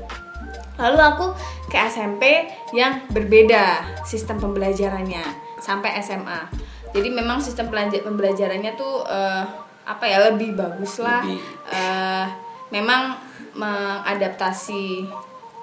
[0.77, 1.25] Lalu aku
[1.69, 5.21] ke SMP yang berbeda sistem pembelajarannya
[5.61, 9.43] sampai SMA jadi memang sistem pembelajarannya tuh eh,
[9.83, 11.25] apa ya lebih bagus lah.
[11.25, 11.41] Lebih.
[11.73, 12.25] eh,
[12.69, 13.17] memang
[13.57, 15.09] mengadaptasi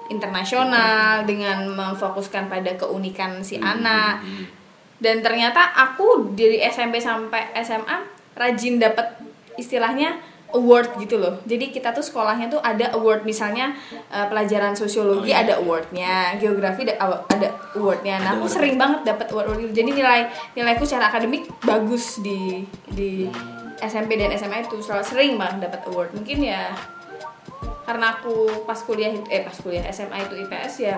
[0.09, 4.23] internasional dengan memfokuskan pada keunikan si anak.
[5.01, 8.05] dan ternyata aku dari SMP sampai SMA
[8.37, 9.17] rajin dapat
[9.57, 10.13] istilahnya
[10.53, 11.39] award gitu loh.
[11.47, 13.73] Jadi kita tuh sekolahnya tuh ada award misalnya
[14.11, 15.41] eh, pelajaran sosiologi Oh, iya.
[15.41, 18.19] ada awardnya geografi ada ada awardnya.
[18.21, 19.73] Nah aku sering banget dapat award award gitu.
[19.81, 20.21] Jadi nilai
[20.53, 22.61] nilaiku secara akademik bagus di
[22.91, 23.25] di
[23.81, 24.77] SMP dan SMA itu.
[24.83, 26.09] Selalu sering banget dapat award.
[26.13, 26.75] Mungkin ya
[27.85, 30.97] karena aku pas kuliah eh pas kuliah SMA itu IPS ya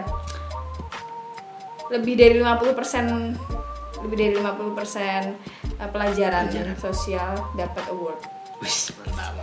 [1.92, 6.76] lebih dari 50% lebih dari 50% eh, pelajaran, Pelajaran.
[6.76, 8.20] sosial dapat award.
[8.60, 9.36] Wis, mantap.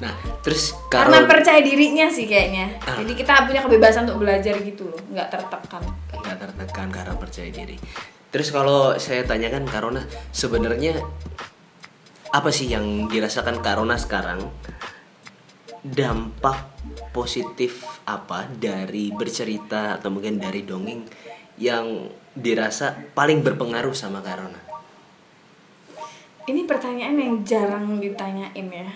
[0.00, 0.12] Nah,
[0.42, 2.80] terus Karena kalau percaya dirinya sih kayaknya.
[2.82, 2.98] Ah.
[3.00, 5.84] Jadi kita punya kebebasan untuk belajar gitu loh, nggak tertekan.
[6.22, 7.76] nggak tertekan karena percaya diri.
[8.32, 10.96] Terus kalau saya tanyakan Karona, sebenarnya
[12.32, 14.40] apa sih yang dirasakan Karona sekarang?
[15.82, 16.78] Dampak
[17.10, 21.02] positif apa dari bercerita atau mungkin dari dongeng
[21.58, 24.62] yang dirasa paling berpengaruh sama Karona?
[26.46, 28.90] Ini pertanyaan yang jarang ditanyain ya.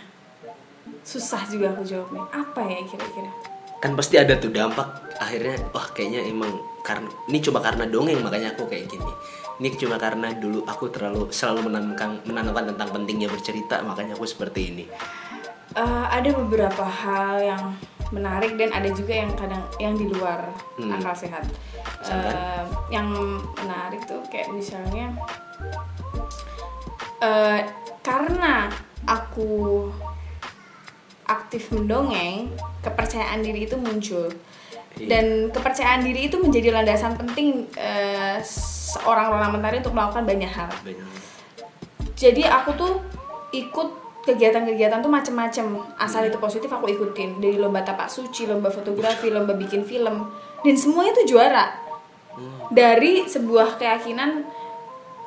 [1.03, 2.23] Susah juga aku jawabnya.
[2.31, 3.31] Apa ya kira-kira?
[3.79, 4.87] Kan pasti ada tuh dampak
[5.19, 6.51] akhirnya wah kayaknya emang
[6.83, 9.13] karena ini cuma karena dongeng makanya aku kayak gini.
[9.63, 14.61] Ini cuma karena dulu aku terlalu selalu menanamkan menanamkan tentang pentingnya bercerita makanya aku seperti
[14.75, 14.85] ini.
[15.77, 17.63] Eh, ada beberapa hal yang
[18.09, 20.89] menarik dan ada juga yang kadang yang di luar Hmm.
[20.91, 21.45] akal sehat.
[22.03, 23.13] Eh, yang
[23.55, 25.13] menarik tuh kayak misalnya
[27.19, 27.61] eh,
[28.01, 28.71] karena
[29.05, 29.89] aku
[31.27, 34.31] aktif mendongeng, kepercayaan diri itu muncul.
[34.97, 35.07] Iya.
[35.11, 40.73] Dan kepercayaan diri itu menjadi landasan penting eh, seorang Rona Mentari untuk melakukan banyak hal
[40.81, 41.05] Banyak.
[42.17, 42.93] jadi aku tuh
[43.53, 45.65] ikut kegiatan-kegiatan tuh macem-macem.
[45.97, 47.39] Asal itu positif aku ikutin.
[47.39, 50.27] Dari lomba tapak suci lomba fotografi lomba bikin film.
[50.67, 51.67] Dan semuanya tuh juara.
[52.75, 54.43] Dari sebuah keyakinan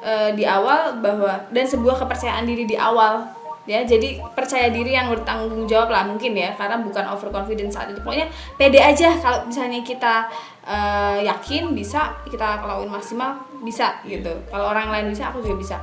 [0.03, 3.39] eh, di awal bahwa dan sebuah kepercayaan diri di awal.
[3.69, 8.01] Ya jadi percaya diri yang bertanggung jawab lah mungkin ya karena bukan overconfident saat itu.
[8.03, 10.27] Pokoknya pede aja kalau misalnya kita
[10.67, 14.35] eh, yakin bisa kita lakuin maksimal bisa gitu.
[14.51, 15.77] Kalau orang lain bisa aku juga bisa.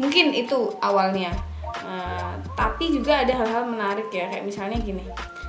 [0.00, 5.02] Mungkin itu awalnya Eh, tapi juga ada hal-hal menarik ya kayak misalnya gini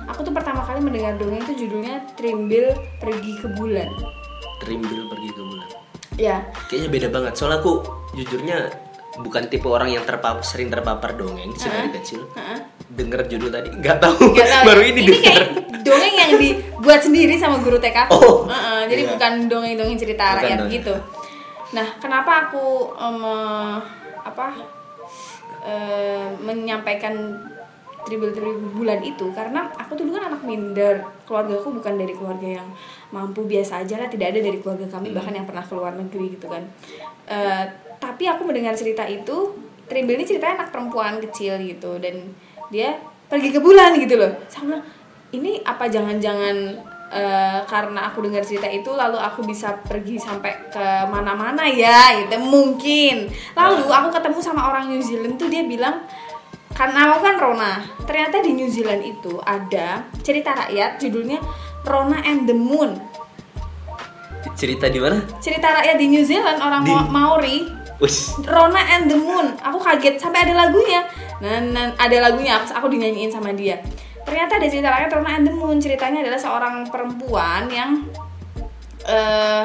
[0.04, 3.92] aku tuh pertama kali mendengar dongeng itu judulnya Trimbil pergi ke bulan
[4.58, 5.68] Trimbil pergi ke bulan.
[6.16, 7.32] ya Kayaknya beda banget.
[7.34, 7.72] Soalnya aku
[8.14, 8.58] jujurnya
[9.14, 10.02] bukan tipe orang yang
[10.42, 12.24] sering terpapar dongeng sih dari kecil.
[12.32, 12.58] Heeh.
[12.88, 14.32] Denger judul tadi nggak tahu.
[14.32, 14.88] Nggak tahu Baru ya.
[14.90, 15.22] ini, ini denger.
[15.22, 15.44] kayak
[15.84, 18.10] dongeng yang dibuat sendiri sama guru TK.
[18.10, 19.10] Oh, Heeh, jadi iya.
[19.12, 20.72] bukan dongeng-dongeng cerita Bukan rakyat dongeng.
[20.72, 20.94] gitu.
[21.74, 23.18] Nah, kenapa aku em,
[24.24, 24.46] apa
[25.64, 27.14] eh, menyampaikan
[28.04, 29.32] tribil-tribil bulan itu.
[29.32, 31.00] Karena aku tuh dulu kan anak minder.
[31.24, 32.68] Keluarga aku bukan dari keluarga yang
[33.10, 34.08] mampu biasa aja lah.
[34.12, 35.16] Tidak ada dari keluarga kami Hmm.
[35.16, 36.62] bahkan yang pernah keluar negeri gitu kan.
[37.26, 37.64] Eh,
[37.96, 39.56] tapi aku mendengar cerita itu
[39.88, 41.96] tribil ini ceritanya anak perempuan kecil gitu.
[41.96, 42.36] Dan
[42.68, 44.32] dia pergi ke bulan gitu loh.
[44.60, 44.84] Bilang
[45.32, 45.88] ini apa?
[45.88, 46.56] Jangan-jangan
[47.14, 52.42] eh, karena aku dengar cerita itu lalu aku bisa pergi sampai ke mana-mana ya gitu
[52.42, 53.30] mungkin.
[53.54, 56.02] Lalu aku ketemu sama orang New Zealand tuh dia bilang
[56.74, 57.72] karena aku kan Rona.
[58.02, 61.38] Ternyata di New Zealand itu ada cerita rakyat judulnya
[61.86, 62.98] Rona and the Moon.
[64.58, 65.18] Cerita di mana?
[65.40, 67.58] cerita rakyat di New Zealand orang Di- Ma- Maori.
[68.02, 68.34] Wis.
[68.42, 69.54] Rona and the Moon.
[69.62, 71.06] Aku kaget sampai ada lagunya.
[71.38, 73.78] Nah, nah, ada lagunya aku, aku dinyanyiin sama dia
[74.24, 77.90] ternyata ada cerita rakyat Rona and the Moon ceritanya adalah seorang perempuan yang
[79.04, 79.64] eh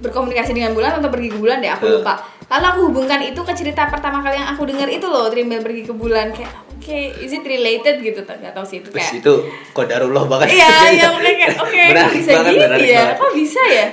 [0.00, 1.92] berkomunikasi dengan bulan atau pergi ke bulan deh aku Eh.
[1.94, 2.14] lupa
[2.48, 5.82] lalu aku hubungkan itu ke cerita pertama kali yang aku dengar itu loh Trimble pergi
[5.84, 9.32] ke bulan kayak oke is it related gitu nggak tahu sih itu kayak itu
[9.70, 10.56] kodarullah banget.
[10.56, 12.96] Iya, udah kayak oke Menarik bisa banget, gini menarik ya.
[12.98, 13.16] banget.
[13.18, 13.86] Kok bisa ya?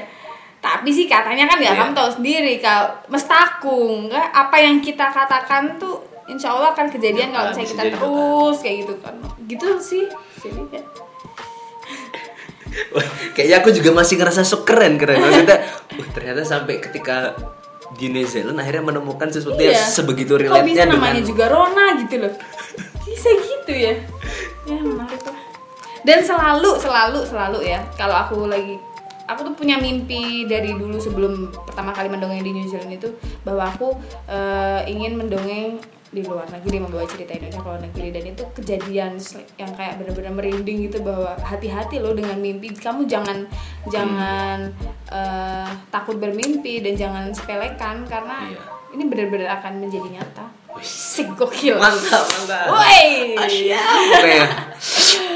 [0.57, 1.71] Tapi sih katanya kan ya Iya.
[1.75, 7.31] kamu tahu sendiri kalau mestakung, nggak apa yang kita katakan tuh insya Allah akan kejadian
[7.31, 9.15] Ya, kalau misalnya kita terus kayak gitu kan.
[9.47, 10.05] Gitu sih.
[10.43, 10.81] Jadi ya.
[13.33, 15.57] Kayaknya aku juga masih ngerasa sok keren keren maksudnya.
[15.97, 17.33] Wah, ternyata sampai ketika
[17.97, 19.87] di New Zealand akhirnya menemukan sesuatu yang Iya.
[19.87, 22.33] sebegitu Kok relate bisa dengan namanya juga Rona gitu loh.
[23.07, 23.93] Bisa gitu ya.
[24.67, 25.39] Ya menarik lah.
[26.05, 28.77] Dan selalu selalu selalu ya kalau aku lagi
[29.27, 33.09] aku tuh punya mimpi dari dulu sebelum pertama kali mendongeng di New Zealand itu
[33.43, 33.91] bahwa aku
[34.29, 39.11] eh, ingin mendongeng di luar negeri membawa cerita Indonesia ke luar negeri dan itu kejadian
[39.59, 43.43] yang kayak benar-benar merinding gitu bahwa hati-hati loh dengan mimpi kamu jangan
[43.91, 44.71] jangan
[45.11, 48.63] eh, takut bermimpi dan jangan sepelekan karena Iya.
[48.95, 50.45] ini benar-benar akan menjadi nyata
[50.77, 50.85] Wih.
[50.85, 52.69] Sik gokil mantap mantap.
[52.69, 53.33] Woi.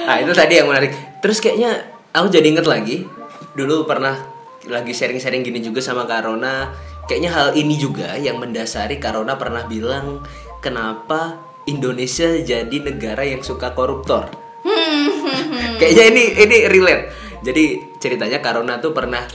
[0.05, 0.93] Nah itu tadi yang menarik.
[1.17, 1.81] Terus kayaknya
[2.13, 3.10] aku jadi inget lagi
[3.57, 4.21] dulu pernah
[4.69, 6.69] lagi sharing-sharing gini juga sama Karona.
[7.10, 10.21] Kayaknya hal ini juga yang mendasari Karona pernah bilang
[10.62, 14.30] kenapa Indonesia jadi negara yang suka koruptor.
[15.82, 17.04] Kayaknya ini ini relate.
[17.41, 17.65] Jadi
[17.97, 19.26] ceritanya Karona tuh pernah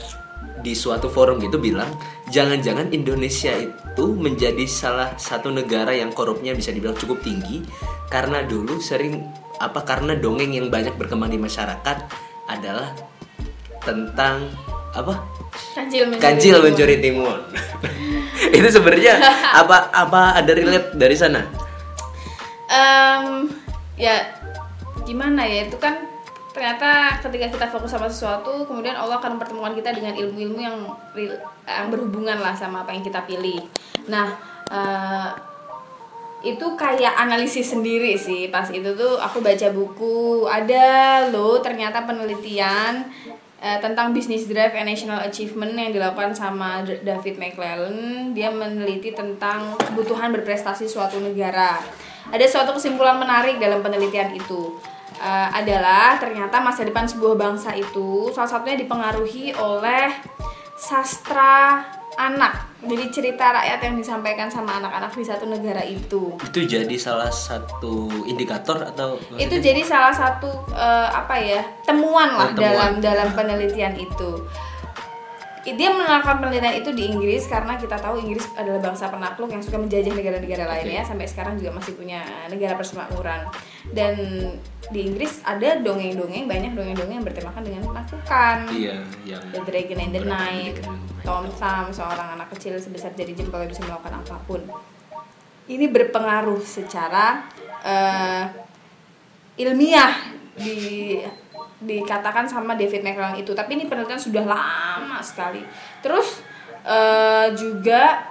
[0.57, 1.87] di suatu forum gitu bilang
[2.33, 7.61] jangan-jangan Indonesia itu menjadi salah satu negara yang korupnya bisa dibilang cukup tinggi
[8.09, 9.21] karena dulu sering
[9.61, 11.97] apa karena dongeng yang banyak berkembang di masyarakat
[12.49, 12.91] adalah
[13.85, 14.49] tentang
[14.95, 15.13] apa?
[15.73, 16.65] Kancil mencuri kancil timun.
[16.69, 17.39] mencuri timun.
[18.57, 19.17] Itu sebenarnya
[19.61, 21.41] apa apa ada relate dari sana?
[22.67, 23.47] Em,
[23.95, 24.15] ya
[25.07, 26.03] gimana ya itu kan
[26.51, 30.77] ternyata ketika kita fokus sama sesuatu kemudian Allah akan mempertemukan kita dengan ilmu-ilmu yang
[31.15, 33.63] real- yang berhubungan lah sama apa yang kita pilih.
[34.11, 34.35] Nah
[34.67, 35.29] eh,
[36.43, 38.51] itu kayak analisis sendiri sih.
[38.51, 43.07] Pas itu tuh aku baca buku ada loh ternyata penelitian
[43.61, 49.73] eh, tentang business drive and national achievement yang dilakukan sama David McClellan dia meneliti tentang
[49.77, 51.81] kebutuhan berprestasi suatu negara.
[52.27, 54.77] Ada suatu kesimpulan menarik dalam penelitian itu.
[55.17, 60.13] Eh, adalah ternyata masa depan sebuah bangsa itu salah satunya dipengaruhi oleh
[60.77, 61.81] sastra
[62.21, 67.33] anak jadi cerita rakyat yang disampaikan sama anak-anak di satu negara itu itu jadi salah
[67.33, 72.69] satu indikator atau itu jadi salah satu eh, apa ya temuan lah Oh, temuan.
[72.69, 74.29] dalam dalam penelitian itu
[75.75, 79.75] dia melakukan penelitian itu di Inggris karena kita tahu Inggris adalah bangsa penakluk yang suka
[79.75, 80.95] menjajah negara-negara lain Oke.
[80.95, 83.51] ya sampai sekarang juga masih punya negara persemakmuran
[83.91, 84.15] dan
[84.87, 90.13] di Inggris ada dongeng-dongeng banyak dongeng-dongeng yang bertemakan dengan penaklukan iya yang The Dragon and
[90.15, 90.77] the Knight.
[91.27, 94.63] Tom Thumb, seorang anak kecil sebesar jari jempol yang bisa melakukan apa pun.
[95.67, 97.43] Ini berpengaruh secara
[97.83, 98.47] eh,
[99.59, 100.15] ilmiah
[100.55, 101.19] di
[101.77, 103.53] dikatakan sama David McClellan itu.
[103.53, 105.61] Tapi ini penelitian sudah lama sekali.
[106.01, 106.41] Terus
[106.85, 108.25] eh, juga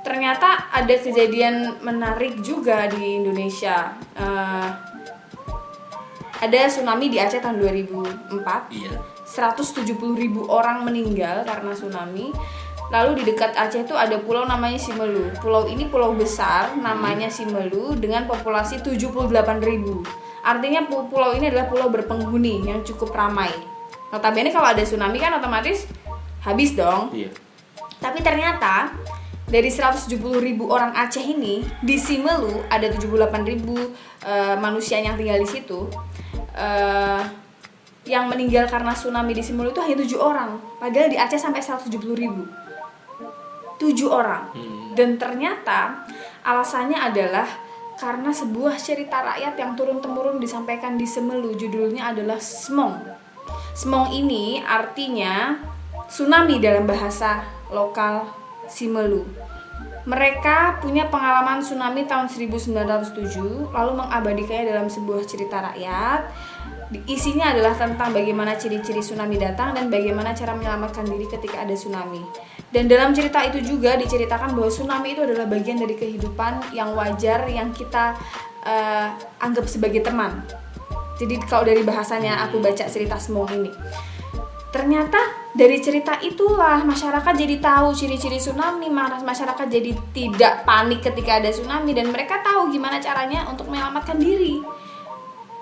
[0.00, 3.94] ternyata ada kejadian menarik juga di Indonesia.
[4.16, 4.68] Eh,
[6.40, 8.96] ada tsunami di Aceh tahun 2004 iya
[9.30, 12.34] 170 ribu orang meninggal karena tsunami.
[12.90, 15.30] Lalu di dekat Aceh itu ada pulau namanya Simelu.
[15.38, 19.30] Pulau ini pulau besar namanya Simelu dengan populasi 78
[19.62, 20.02] ribu.
[20.40, 23.52] Artinya pu- pulau ini adalah pulau berpenghuni yang cukup ramai.
[24.10, 25.86] Notabene kalau ada tsunami kan otomatis
[26.42, 27.12] habis dong.
[27.12, 27.30] iya
[28.00, 28.90] Tapi ternyata
[29.44, 33.06] dari 170 ribu orang Aceh ini di Simelu ada 78
[33.44, 33.76] ribu
[34.24, 35.86] eh, manusia yang tinggal di situ.
[36.56, 37.22] Eh,
[38.08, 40.56] yang meninggal karena tsunami di Simelu itu hanya tujuh orang.
[40.80, 42.48] Padahal di Aceh sampai 170 ribu.
[43.76, 44.48] Tujuh orang.
[44.56, 44.92] Hmm.
[44.96, 46.04] Dan ternyata
[46.40, 47.44] alasannya adalah
[48.00, 52.96] karena sebuah cerita rakyat yang turun-temurun disampaikan di Semelu judulnya adalah Semong.
[53.76, 55.60] Semong ini artinya
[56.08, 58.24] tsunami dalam bahasa lokal
[58.64, 59.28] Simelu.
[60.08, 66.24] Mereka punya pengalaman tsunami tahun 1907 lalu mengabadikannya dalam sebuah cerita rakyat
[67.06, 72.18] Isinya adalah tentang bagaimana ciri-ciri tsunami datang dan bagaimana cara menyelamatkan diri ketika ada tsunami.
[72.66, 77.46] Dan dalam cerita itu juga diceritakan bahwa tsunami itu adalah bagian dari kehidupan yang wajar
[77.46, 78.18] yang kita
[78.66, 80.42] uh, anggap sebagai teman.
[81.22, 83.70] Jadi kalau dari bahasanya aku baca cerita Semong ini.
[84.70, 85.18] Ternyata
[85.54, 91.90] dari cerita itulah masyarakat jadi tahu ciri-ciri tsunami, masyarakat jadi tidak panik ketika ada tsunami
[91.90, 94.62] dan mereka tahu gimana caranya untuk menyelamatkan diri.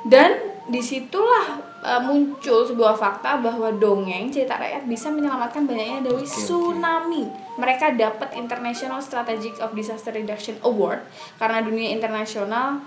[0.05, 6.23] Dan di situlah uh, muncul sebuah fakta bahwa dongeng cerita rakyat bisa menyelamatkan banyaknya dari
[6.23, 7.25] okay, tsunami.
[7.25, 7.57] Okay.
[7.59, 11.09] Mereka dapat International Strategic of Disaster Reduction Award
[11.41, 12.85] karena dunia internasional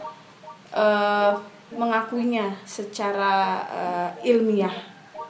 [0.77, 1.41] uh,
[1.73, 4.75] mengakuinya secara uh, ilmiah,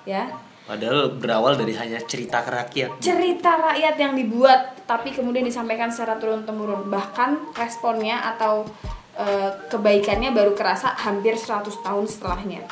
[0.03, 0.27] ya.
[0.61, 3.01] Padahal berawal dari hanya cerita rakyat.
[3.01, 6.87] Cerita rakyat yang dibuat tapi kemudian disampaikan secara turun temurun.
[6.87, 8.67] Bahkan responnya atau
[9.11, 12.63] Eh, kebaikannya baru kerasa hampir 100 tahun setelahnya.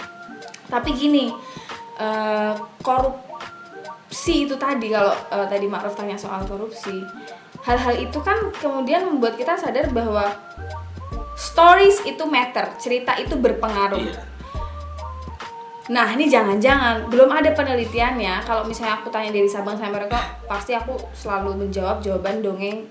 [0.71, 1.33] Tapi gini,
[1.99, 7.03] uh, korupsi itu tadi kalau uh, tadi Ma'ruf tanya soal korupsi,
[7.65, 10.31] hal-hal itu kan kemudian membuat kita sadar bahwa
[11.35, 13.99] stories itu matter, cerita itu berpengaruh.
[13.99, 14.23] Iya.
[15.91, 18.45] Nah ini jangan-jangan belum ada penelitiannya.
[18.45, 22.85] Kalau misalnya aku tanya dari Sabang sampai Merauke, pasti aku selalu menjawab jawaban dongeng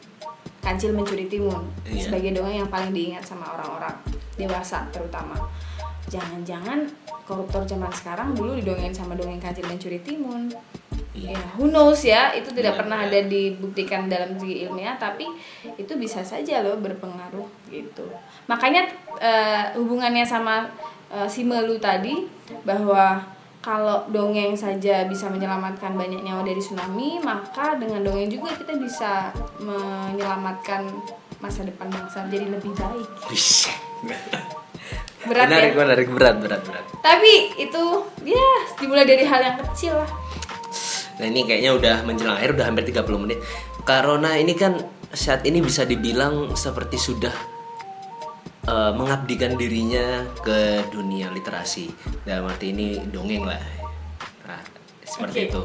[0.58, 2.02] Kancil Mencuri Timun iya.
[2.02, 3.94] sebagai dongeng yang paling diingat sama orang-orang
[4.34, 5.38] dewasa terutama.
[6.08, 6.88] Jangan-jangan
[7.28, 10.48] koruptor zaman sekarang dulu didongeng sama dongeng Kancil Mencuri Timun.
[11.18, 11.34] Iya.
[11.34, 13.10] Ya, who knows ya, itu tidak yeah, pernah yeah.
[13.10, 15.26] ada dibuktikan dalam segi ilmiah, tapi
[15.74, 18.06] itu bisa saja loh berpengaruh gitu.
[18.46, 18.86] Makanya
[19.18, 20.70] uh, hubungannya sama
[21.10, 22.22] uh, si Melu tadi
[22.62, 23.18] bahwa
[23.58, 29.34] kalau dongeng saja bisa menyelamatkan banyak nyawa dari tsunami, maka dengan dongeng juga kita bisa
[29.58, 30.86] menyelamatkan
[31.42, 33.08] masa depan bangsa jadi lebih baik.
[35.28, 35.78] berat menarik, ya?
[35.82, 36.84] menarik, berat, berat, berat.
[37.02, 37.84] Tapi itu
[38.22, 40.10] ya dimulai dari hal yang kecil lah.
[41.18, 43.38] Nah ini kayaknya udah menjelang akhir, udah hampir 30 menit.
[43.82, 44.78] Karena ini kan
[45.10, 47.57] saat ini bisa dibilang seperti sudah
[48.68, 51.88] uh, mengabdikan dirinya ke dunia literasi.
[52.28, 53.62] Dalam arti ini dongeng lah.
[54.44, 54.60] Nah,
[55.00, 55.48] seperti okay.
[55.48, 55.62] itu.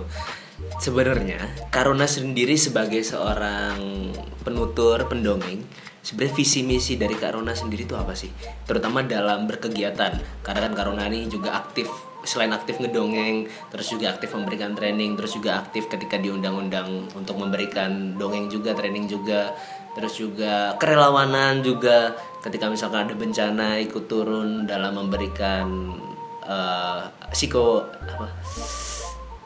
[0.79, 4.15] Sebenarnya Karuna sendiri sebagai seorang
[4.47, 5.59] penutur pendongeng
[5.99, 8.31] sebenarnya visi misi dari Karuna sendiri itu apa sih?
[8.63, 10.13] Terutama dalam berkegiatan.
[10.39, 11.91] Karena kan Karuna ini juga aktif
[12.23, 18.15] selain aktif ngedongeng terus juga aktif memberikan training terus juga aktif ketika diundang-undang untuk memberikan
[18.15, 19.51] dongeng juga training juga
[19.93, 22.13] terus juga kerelawanan juga.
[22.43, 25.95] Ketika misalkan ada bencana ikut turun dalam memberikan
[26.43, 28.27] uh, psiko apa?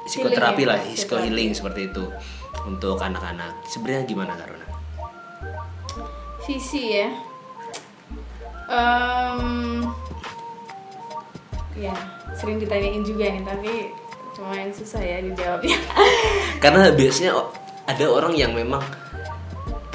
[0.08, 2.04] Psikoterapi ya, lah psiko healing seperti itu
[2.66, 3.54] untuk anak-anak.
[3.70, 4.68] Sebenarnya gimana Karuna?
[6.48, 7.12] Visi ya.
[8.68, 9.88] Um,
[11.78, 11.96] ya
[12.36, 13.96] sering ditanyain juga nih tapi
[14.36, 15.78] cuma yang susah ya dijawabnya.
[16.64, 17.32] Karena biasanya
[17.88, 18.84] ada orang yang memang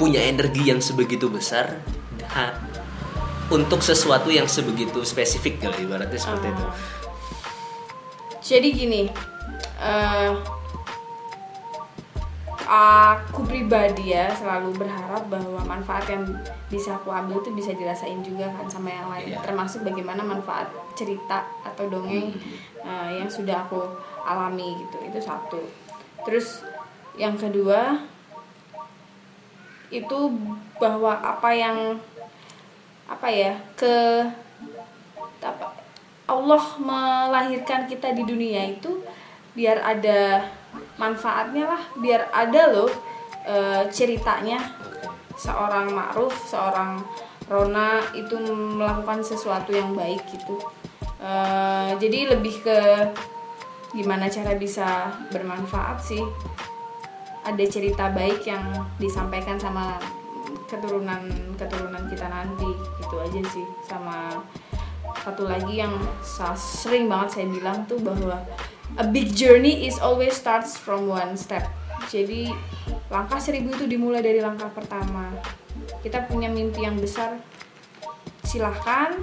[0.03, 1.79] punya energi yang sebegitu besar
[2.35, 2.59] ha,
[3.47, 6.63] untuk sesuatu yang sebegitu spesifik gitu ibaratnya seperti uh, itu.
[6.67, 6.75] Ah.
[8.43, 9.01] Jadi gini,
[9.79, 10.43] uh,
[12.67, 16.27] aku pribadi ya selalu berharap bahwa manfaat yang
[16.67, 19.39] bisa aku ambil itu bisa dirasain juga kan sama yang lain, yeah.
[19.39, 20.67] termasuk bagaimana manfaat
[20.99, 22.83] cerita atau dongeng hmm.
[22.83, 23.79] uh, yang sudah aku
[24.27, 24.99] alami gitu.
[25.07, 25.63] Itu satu.
[26.27, 26.59] Terus
[27.15, 28.11] yang kedua
[29.93, 30.33] itu
[30.81, 31.77] bahwa apa yang
[33.05, 34.25] apa ya ke
[35.43, 35.75] apa
[36.25, 39.03] Allah melahirkan kita di dunia itu
[39.53, 40.49] biar ada
[40.97, 42.91] manfaatnya lah biar ada loh
[43.45, 44.59] e, ceritanya.
[45.33, 47.01] Seorang ma'ruf seorang
[47.49, 48.39] Rona itu
[48.79, 50.57] melakukan sesuatu yang baik gitu.
[51.19, 51.31] E,
[51.99, 52.79] jadi lebih ke
[53.93, 56.23] gimana cara bisa bermanfaat sih
[57.43, 58.63] ada cerita baik yang
[58.97, 59.99] disampaikan sama
[60.71, 61.27] keturunan
[61.59, 63.67] keturunan kita nanti itu aja sih.
[63.83, 64.31] Sama
[65.21, 65.93] satu lagi yang
[66.55, 68.39] sering banget saya bilang tuh bahwa
[68.97, 71.67] a big journey is always starts from one step.
[72.07, 72.49] Jadi
[73.11, 75.29] langkah seribu itu dimulai dari langkah pertama.
[75.99, 77.39] Kita punya mimpi yang besar
[78.43, 79.19] silahkan.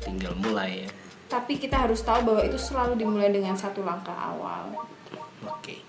[0.00, 0.90] Tinggal mulai ya.
[1.28, 4.72] Tapi kita harus tahu bahwa itu selalu dimulai dengan satu langkah awal.
[5.44, 5.84] Oke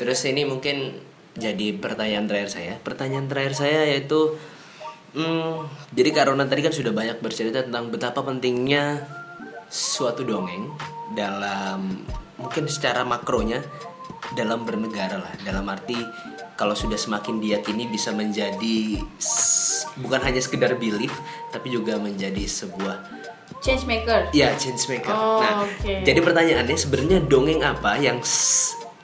[0.00, 0.96] Terus ini mungkin
[1.36, 2.74] jadi pertanyaan terakhir saya.
[2.80, 4.40] Pertanyaan terakhir saya yaitu
[5.10, 9.02] Hmm, jadi Karona tadi kan sudah banyak bercerita tentang betapa pentingnya
[9.66, 10.70] suatu dongeng
[11.18, 12.06] dalam
[12.38, 13.58] mungkin secara makronya
[14.38, 15.34] dalam bernegara lah.
[15.42, 15.98] Dalam arti
[16.54, 19.02] kalau sudah semakin diyakini bisa menjadi
[19.98, 21.10] bukan hanya sekedar belief
[21.50, 23.02] tapi juga menjadi sebuah
[23.58, 25.10] change maker ya change maker.
[25.10, 26.06] Oh, nah, oke.
[26.06, 28.22] jadi pertanyaannya sebenarnya dongeng apa yang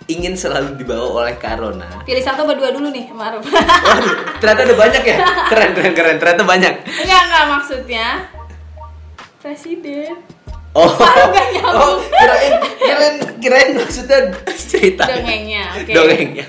[0.07, 2.03] ingin selalu dibawa oleh Karona?
[2.03, 5.17] pilih satu apa dua dulu nih Maruf Waduh, ternyata ada banyak ya.
[5.51, 6.17] Keren, keren, keren.
[6.17, 6.75] Ternyata banyak.
[6.85, 8.07] enggak enggak maksudnya
[9.39, 10.17] presiden
[10.73, 11.73] Oh, nyambung.
[11.73, 15.09] oh kirain, kirain, kirain maksudnya cerita.
[15.09, 15.89] Dongengnya, oke.
[15.89, 16.45] Dongengnya.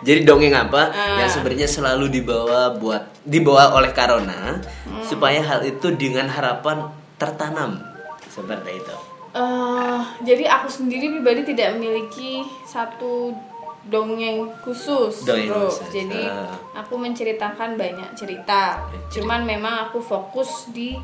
[0.00, 1.20] Jadi dongeng apa Ah.
[1.20, 5.04] yang sebenarnya selalu dibawa buat dibawa oleh Karona Hmm.
[5.04, 7.84] supaya hal itu dengan harapan tertanam
[8.26, 8.96] seperti itu.
[9.36, 13.36] Eh, jadi aku sendiri pribadi tidak memiliki satu
[13.84, 15.68] dongeng khusus, Dongeng bro.
[15.68, 16.56] khusus, Jadi ah.
[16.72, 18.80] aku menceritakan banyak cerita.
[19.12, 20.96] Cuman memang aku fokus di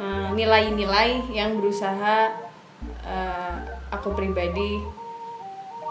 [0.00, 2.32] eh, nilai-nilai yang berusaha
[3.04, 3.56] eh,
[3.92, 4.80] aku pribadi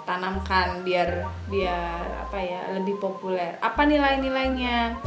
[0.04, 3.54] tanamkan biar biar apa ya lebih populer.
[3.62, 4.98] Apa nilai-nilainya?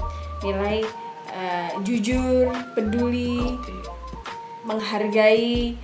[0.41, 0.87] Nilai
[1.35, 3.59] eh, jujur, peduli,
[4.65, 5.75] menghargai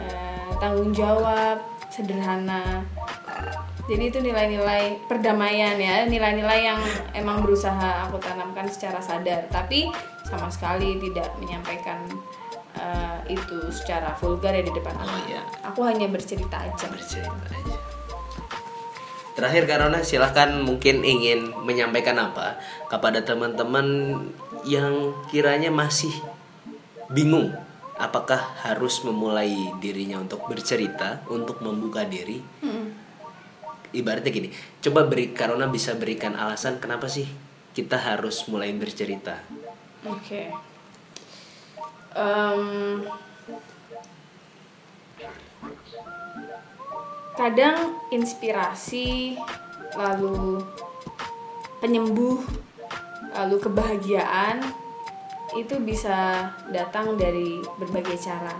[0.00, 0.23] eh,
[0.58, 1.58] tanggung jawab
[1.90, 2.82] sederhana
[3.84, 6.80] jadi itu nilai-nilai perdamaian ya nilai-nilai yang
[7.12, 9.92] emang berusaha aku tanamkan secara sadar tapi
[10.24, 12.00] sama sekali tidak menyampaikan
[12.80, 15.42] eh, itu secara vulgar ya di depan Oh, anak iya.
[15.60, 17.76] aku hanya bercerita aja Bercerita aja.
[19.34, 22.54] Terakhir Karona silahkan mungkin ingin menyampaikan apa
[22.86, 24.14] kepada teman-teman
[24.62, 26.14] yang kiranya masih
[27.10, 27.50] bingung
[27.94, 32.42] apakah harus memulai dirinya untuk bercerita, untuk membuka diri.
[32.62, 32.90] Hmm.
[33.94, 34.48] Ibaratnya gini,
[34.82, 37.30] coba beri Karona bisa berikan alasan kenapa sih
[37.74, 39.38] kita harus mulai bercerita.
[40.02, 40.50] Oke.
[42.14, 42.62] Em,
[47.38, 49.38] kadang inspirasi,
[49.94, 50.62] lalu
[51.78, 52.42] penyembuh,
[53.34, 54.83] lalu kebahagiaan
[55.54, 58.54] itu bisa datang dari berbagai cara.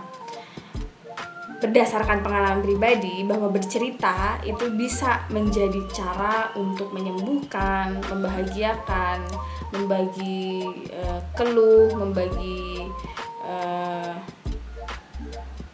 [1.59, 9.23] Berdasarkan pengalaman pribadi bahwa bercerita itu bisa menjadi cara untuk menyembuhkan, membahagiakan,
[9.73, 12.85] membagi eh, keluh, membagi
[13.47, 14.13] eh,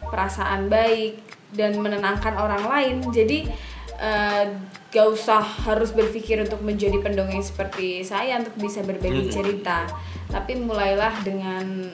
[0.06, 1.18] perasaan baik
[1.52, 2.96] dan menenangkan orang lain.
[3.10, 3.50] Jadi
[4.00, 4.46] eh,
[4.92, 9.32] gak usah harus berpikir untuk menjadi pendongeng seperti saya untuk bisa berbagi Mm-mm.
[9.32, 9.88] cerita,
[10.28, 11.88] tapi mulailah dengan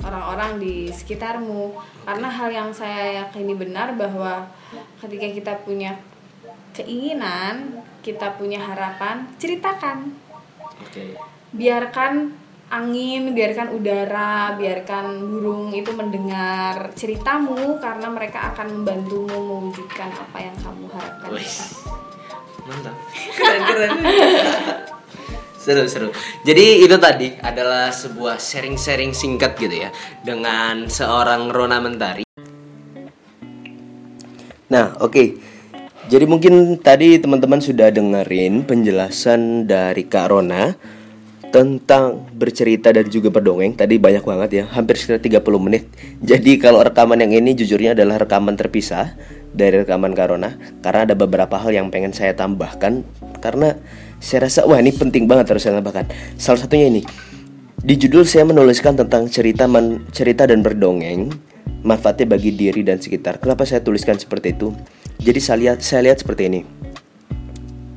[0.00, 1.76] orang-orang di sekitarmu
[2.08, 4.48] karena hal yang saya yakini benar bahwa
[5.04, 6.00] ketika kita punya
[6.72, 10.16] keinginan, kita punya harapan, ceritakan
[10.80, 11.20] Oke.
[11.52, 12.32] biarkan
[12.68, 20.56] angin, biarkan udara, biarkan burung itu mendengar ceritamu karena mereka akan membantumu mewujudkan apa yang
[20.60, 21.28] kamu harapkan.
[21.32, 21.52] Wih,
[22.68, 22.94] mantap.
[23.32, 23.90] Keren keren.
[25.68, 26.08] seru seru.
[26.48, 29.90] Jadi itu tadi adalah sebuah sharing-sharing singkat gitu ya
[30.24, 32.24] dengan seorang Rona Mentari.
[34.72, 35.24] Nah, oke.
[36.08, 40.72] Jadi mungkin tadi teman-teman sudah dengerin penjelasan dari Kak Rona
[41.52, 43.76] tentang bercerita dan juga berdongeng.
[43.76, 45.84] Tadi banyak banget ya, hampir sekitar 30 menit.
[46.24, 49.16] Jadi kalau rekaman yang ini jujurnya adalah rekaman terpisah
[49.58, 53.02] dari rekaman Kak Rona karena ada beberapa hal yang pengen saya tambahkan
[53.42, 53.74] karena
[54.22, 56.06] saya rasa wah ini penting banget harus saya tambahkan.
[56.38, 57.02] Salah satunya ini.
[57.78, 61.30] Di judul saya menuliskan tentang cerita man- cerita dan berdongeng
[61.86, 63.38] manfaatnya bagi diri dan sekitar.
[63.38, 64.74] Kenapa saya tuliskan seperti itu?
[65.22, 66.60] Jadi saya lihat saya lihat seperti ini.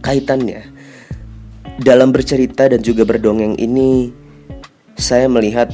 [0.01, 0.69] Kaitannya
[1.81, 4.13] dalam bercerita dan juga berdongeng ini
[5.01, 5.73] saya melihat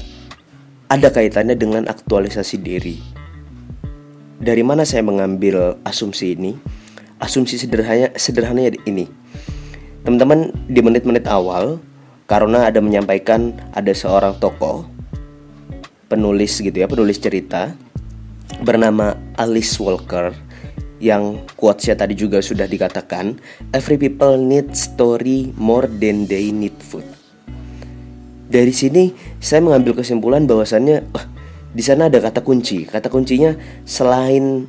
[0.87, 3.16] ada kaitannya dengan aktualisasi diri.
[4.37, 6.53] Dari mana saya mengambil asumsi ini?
[7.17, 9.09] Asumsi sederhana sederhananya ini.
[10.05, 11.81] Teman-teman di menit-menit awal
[12.29, 14.85] karena ada menyampaikan ada seorang tokoh
[16.05, 17.73] penulis gitu ya, penulis cerita
[18.61, 20.31] bernama Alice Walker
[21.01, 23.37] yang quotesnya tadi juga sudah dikatakan
[23.73, 27.05] every people need story more than they need food.
[28.47, 29.11] Dari sini
[29.41, 31.25] saya mengambil kesimpulan bahwasannya oh,
[31.77, 32.89] di sana ada kata kunci.
[32.89, 33.53] Kata kuncinya
[33.85, 34.65] selain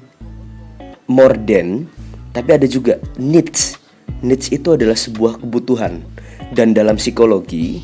[1.09, 1.89] more than
[2.37, 3.81] tapi ada juga needs.
[4.21, 6.05] Needs itu adalah sebuah kebutuhan
[6.53, 7.81] dan dalam psikologi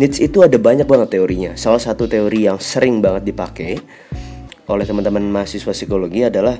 [0.00, 1.52] needs itu ada banyak banget teorinya.
[1.60, 3.76] Salah satu teori yang sering banget dipakai
[4.64, 6.56] oleh teman-teman mahasiswa psikologi adalah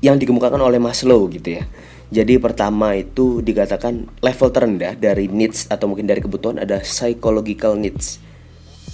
[0.00, 1.68] yang dikemukakan oleh Maslow gitu ya.
[2.08, 8.16] Jadi pertama itu dikatakan level terendah dari needs atau mungkin dari kebutuhan ada psychological needs.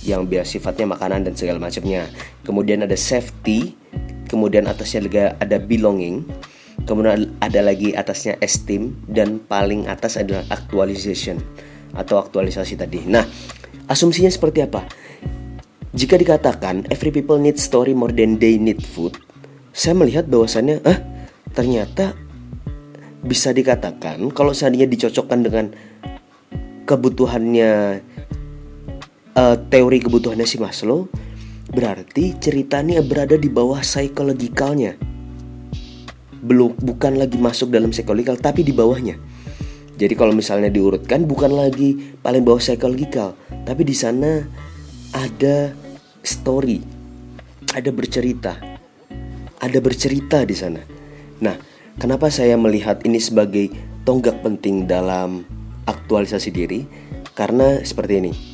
[0.05, 2.07] Yang biasa sifatnya makanan dan segala macamnya.
[2.45, 3.73] Kemudian ada safety,
[4.29, 6.29] kemudian atasnya juga ada belonging,
[6.85, 11.41] kemudian ada lagi atasnya esteem dan paling atas adalah actualization
[11.97, 13.09] atau aktualisasi tadi.
[13.09, 13.25] Nah,
[13.89, 14.85] asumsinya seperti apa?
[15.95, 19.15] Jika dikatakan every people need story more than they need food,
[19.71, 20.99] saya melihat bahwasannya, ah,
[21.55, 22.19] ternyata
[23.25, 25.67] bisa dikatakan kalau seandainya dicocokkan dengan
[26.85, 28.05] kebutuhannya
[29.35, 31.11] uh, teori kebutuhannya si Maslow
[31.75, 34.95] berarti ceritanya berada di bawah psikologikalnya
[36.45, 39.17] belum bukan lagi masuk dalam psikologikal tapi di bawahnya.
[39.97, 43.33] Jadi kalau misalnya diurutkan bukan lagi paling bawah psikologikal
[43.65, 44.45] tapi di sana
[45.17, 45.73] ada
[46.21, 46.85] story
[47.73, 48.61] ada bercerita.
[49.57, 50.85] Ada bercerita di sana.
[51.41, 51.57] Nah
[51.97, 53.73] kenapa saya melihat ini sebagai
[54.05, 55.49] tonggak penting dalam
[55.89, 56.85] aktualisasi diri?
[57.33, 58.54] Karena seperti ini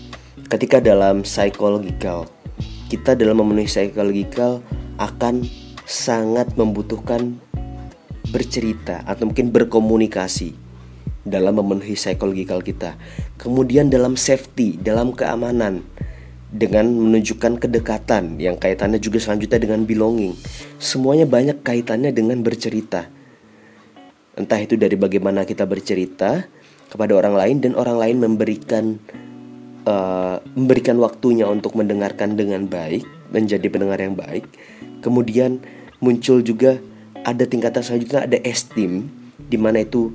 [0.50, 2.26] ketika dalam psychological
[2.90, 4.66] kita dalam memenuhi psychological
[4.98, 5.46] akan
[5.86, 7.38] sangat membutuhkan
[8.34, 10.58] bercerita atau mungkin berkomunikasi
[11.22, 12.98] dalam memenuhi psychological kita.
[13.38, 15.86] Kemudian dalam safety, dalam keamanan
[16.50, 20.34] dengan menunjukkan kedekatan yang kaitannya juga selanjutnya dengan belonging.
[20.82, 23.06] Semuanya banyak kaitannya dengan bercerita.
[24.34, 26.42] Entah itu dari bagaimana kita bercerita
[26.90, 28.98] kepada orang lain dan orang lain memberikan
[29.90, 33.02] uh, memberikan waktunya untuk mendengarkan dengan baik,
[33.34, 34.46] menjadi pendengar yang baik.
[35.02, 35.58] Kemudian
[35.98, 36.78] muncul juga
[37.26, 40.14] ada tingkatan selanjutnya ada esteem di mana itu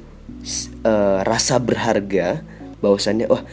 [0.88, 2.42] uh, rasa berharga
[2.80, 3.44] bahwasannya wah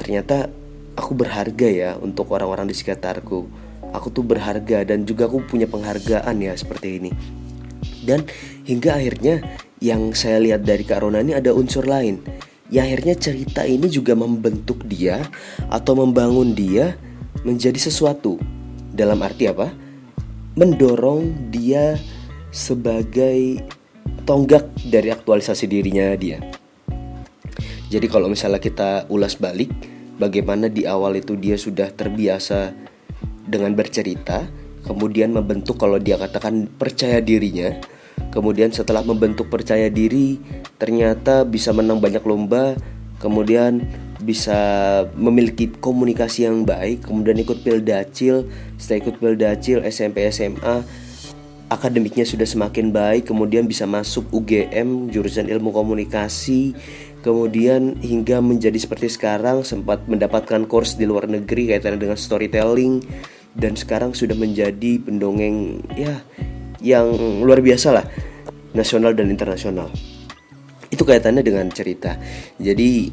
[0.00, 0.50] ternyata
[0.96, 3.68] aku berharga ya untuk orang-orang di sekitarku.
[3.88, 7.10] Aku tuh berharga dan juga aku punya penghargaan ya seperti ini.
[8.04, 8.28] Dan
[8.68, 9.40] hingga akhirnya
[9.80, 12.20] yang saya lihat dari Kak Rona ini ada unsur lain
[12.68, 15.24] ya akhirnya cerita ini juga membentuk dia
[15.72, 16.96] atau membangun dia
[17.42, 18.36] menjadi sesuatu.
[18.92, 19.70] Dalam arti apa?
[20.58, 21.96] Mendorong dia
[22.50, 23.62] sebagai
[24.26, 26.42] tonggak dari aktualisasi dirinya dia.
[27.88, 29.72] Jadi kalau misalnya kita ulas balik
[30.20, 32.74] bagaimana di awal itu dia sudah terbiasa
[33.48, 34.44] dengan bercerita,
[34.84, 37.72] kemudian membentuk kalau dia katakan percaya dirinya,
[38.28, 40.38] Kemudian setelah membentuk percaya diri,
[40.76, 42.76] ternyata bisa menang banyak lomba,
[43.18, 43.82] kemudian
[44.22, 44.58] bisa
[45.14, 48.46] memiliki komunikasi yang baik, kemudian ikut Pildacil,
[48.76, 50.82] setelah ikut Pildacil SMP SMA
[51.68, 56.72] akademiknya sudah semakin baik, kemudian bisa masuk UGM jurusan Ilmu Komunikasi,
[57.20, 63.04] kemudian hingga menjadi seperti sekarang sempat mendapatkan course di luar negeri kaitannya dengan storytelling
[63.52, 66.24] dan sekarang sudah menjadi pendongeng ya
[66.82, 67.10] yang
[67.42, 68.06] luar biasa lah
[68.76, 69.90] nasional dan internasional.
[70.88, 72.16] Itu kaitannya dengan cerita.
[72.56, 73.12] Jadi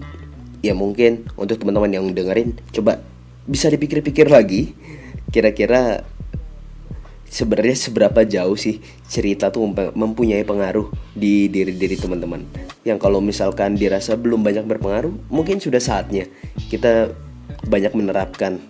[0.63, 2.97] ya mungkin untuk teman-teman yang dengerin coba
[3.45, 4.73] bisa dipikir-pikir lagi
[5.29, 6.01] kira-kira
[7.29, 12.41] sebenarnya seberapa jauh sih cerita tuh mempunyai pengaruh di diri diri teman-teman.
[12.87, 16.25] Yang kalau misalkan dirasa belum banyak berpengaruh mungkin sudah saatnya
[16.71, 17.11] kita
[17.67, 18.61] banyak menerapkan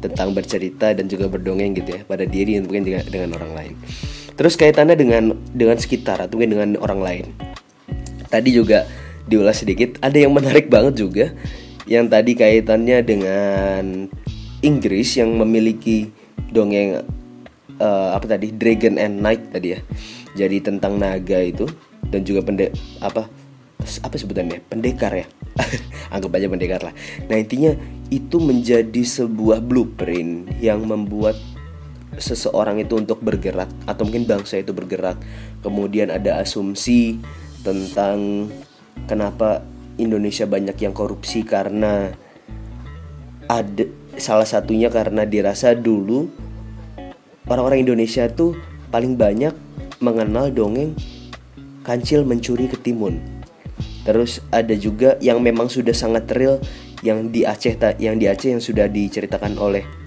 [0.00, 3.74] tentang bercerita dan juga berdongeng gitu ya pada diri dan mungkin juga dengan orang lain.
[4.40, 7.26] Terus kaitannya dengan dengan sekitar atau mungkin dengan orang lain.
[8.32, 8.88] Tadi juga
[9.28, 11.36] diulas sedikit, ada yang menarik banget juga
[11.84, 14.08] yang tadi kaitannya dengan
[14.64, 16.08] Inggris yang memiliki
[16.48, 17.04] dongeng
[17.76, 19.80] uh, apa tadi Dragon and Knight tadi ya.
[20.32, 21.68] Jadi tentang naga itu
[22.08, 22.72] dan juga pende
[23.04, 23.28] apa
[23.80, 25.26] apa sebutannya pendekar ya
[26.14, 26.94] anggap aja pendekar lah
[27.32, 27.72] nah intinya
[28.12, 31.38] itu menjadi sebuah blueprint yang membuat
[32.18, 35.20] seseorang itu untuk bergerak atau mungkin bangsa itu bergerak.
[35.62, 37.20] Kemudian ada asumsi
[37.62, 38.48] tentang
[39.06, 39.62] kenapa
[40.00, 42.10] Indonesia banyak yang korupsi karena
[43.46, 43.84] ada
[44.16, 46.30] salah satunya karena dirasa dulu
[47.50, 48.56] orang-orang Indonesia tuh
[48.90, 49.52] paling banyak
[50.00, 50.96] mengenal dongeng
[51.84, 53.20] kancil mencuri ketimun.
[54.00, 56.56] Terus ada juga yang memang sudah sangat real
[57.04, 59.99] yang di Aceh yang di Aceh yang sudah diceritakan oleh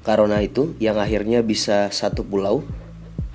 [0.00, 2.64] Corona itu yang akhirnya bisa satu pulau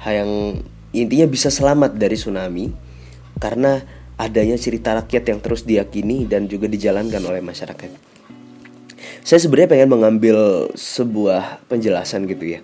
[0.05, 0.61] yang
[0.93, 2.69] intinya bisa selamat dari tsunami
[3.41, 3.81] karena
[4.15, 7.89] adanya cerita rakyat yang terus diyakini dan juga dijalankan oleh masyarakat.
[9.25, 12.59] Saya sebenarnya pengen mengambil sebuah penjelasan gitu ya.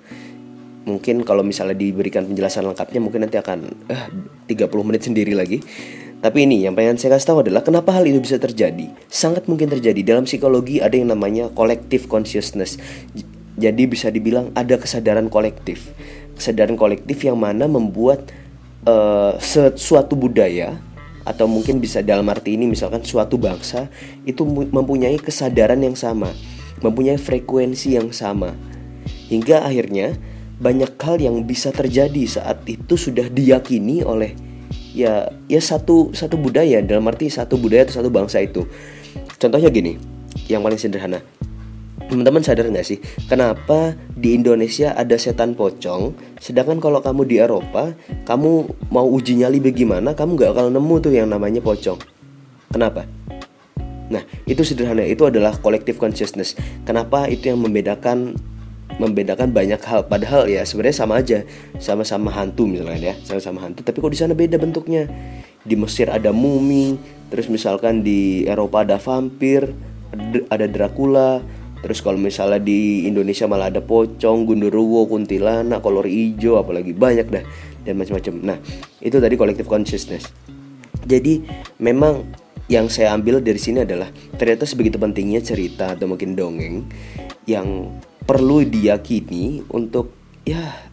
[0.86, 4.04] Mungkin kalau misalnya diberikan penjelasan lengkapnya mungkin nanti akan eh,
[4.50, 5.62] 30 menit sendiri lagi.
[6.22, 8.94] Tapi ini yang pengen saya kasih tahu adalah kenapa hal itu bisa terjadi.
[9.10, 12.78] Sangat mungkin terjadi dalam psikologi ada yang namanya collective consciousness.
[13.60, 15.92] Jadi bisa dibilang ada kesadaran kolektif.
[16.36, 18.32] Kesadaran kolektif yang mana membuat
[18.88, 19.36] uh,
[19.76, 20.80] suatu budaya
[21.22, 23.94] atau mungkin bisa dalam arti ini misalkan suatu bangsa
[24.26, 26.34] itu mempunyai kesadaran yang sama
[26.82, 28.58] mempunyai frekuensi yang sama.
[29.30, 30.18] Hingga akhirnya
[30.62, 34.38] banyak hal yang bisa terjadi saat itu sudah diyakini oleh
[34.92, 38.68] ya ya satu satu budaya dalam arti satu budaya atau satu bangsa itu.
[39.40, 39.98] Contohnya gini,
[40.52, 41.24] yang paling sederhana.
[42.12, 43.00] Teman-teman sadar nggak sih
[43.32, 46.12] kenapa di Indonesia ada setan pocong,
[46.44, 47.96] sedangkan kalau kamu di Eropa,
[48.28, 51.96] kamu mau uji nyali bagaimana, kamu nggak akan nemu tuh yang namanya pocong.
[52.68, 53.08] Kenapa?
[54.12, 56.60] Nah, itu sederhana, itu adalah collective consciousness.
[56.84, 58.36] Kenapa itu yang membedakan
[59.00, 61.48] membedakan banyak hal padahal ya sebenarnya sama aja
[61.80, 65.08] sama-sama hantu misalnya ya sama-sama hantu tapi kok di sana beda bentuknya
[65.64, 67.00] di Mesir ada mumi
[67.32, 69.72] terus misalkan di Eropa ada vampir
[70.52, 71.40] ada Dracula
[71.82, 77.44] Terus kalau misalnya di Indonesia malah ada pocong, gundurwo, kuntilanak, kolor hijau, apalagi banyak dah
[77.82, 78.34] dan macam-macam.
[78.42, 78.58] Nah,
[79.02, 80.30] itu tadi collective consciousness.
[81.02, 81.42] Jadi
[81.82, 82.22] memang
[82.70, 84.08] yang saya ambil dari sini adalah
[84.38, 86.88] ternyata sebegitu pentingnya cerita atau mungkin dongeng
[87.50, 87.90] yang
[88.24, 90.14] perlu diyakini untuk
[90.46, 90.88] ya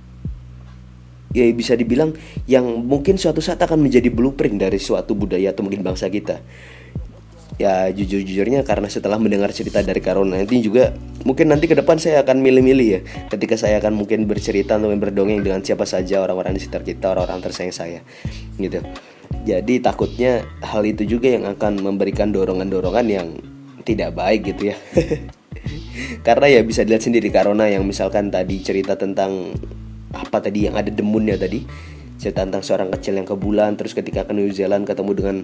[1.31, 2.17] ya bisa dibilang
[2.49, 6.41] yang mungkin suatu saat akan menjadi blueprint dari suatu budaya atau mungkin bangsa kita
[7.59, 10.95] ya jujur-jujurnya karena setelah mendengar cerita dari Karona nanti juga
[11.27, 13.01] mungkin nanti ke depan saya akan milih-milih ya.
[13.27, 17.43] Ketika saya akan mungkin bercerita atau berdongeng dengan siapa saja orang-orang di sekitar kita orang-orang
[17.43, 18.01] tersayang saya
[18.57, 18.79] gitu.
[19.45, 23.29] Jadi takutnya hal itu juga yang akan memberikan dorongan-dorongan yang
[23.83, 24.77] tidak baik gitu ya.
[26.27, 29.53] Karena ya bisa dilihat sendiri Karona yang misalkan tadi cerita tentang
[30.15, 31.67] apa tadi yang ada demunnya tadi.
[32.19, 35.37] Cerita tentang seorang kecil yang ke bulan terus ketika ke New Zealand ketemu dengan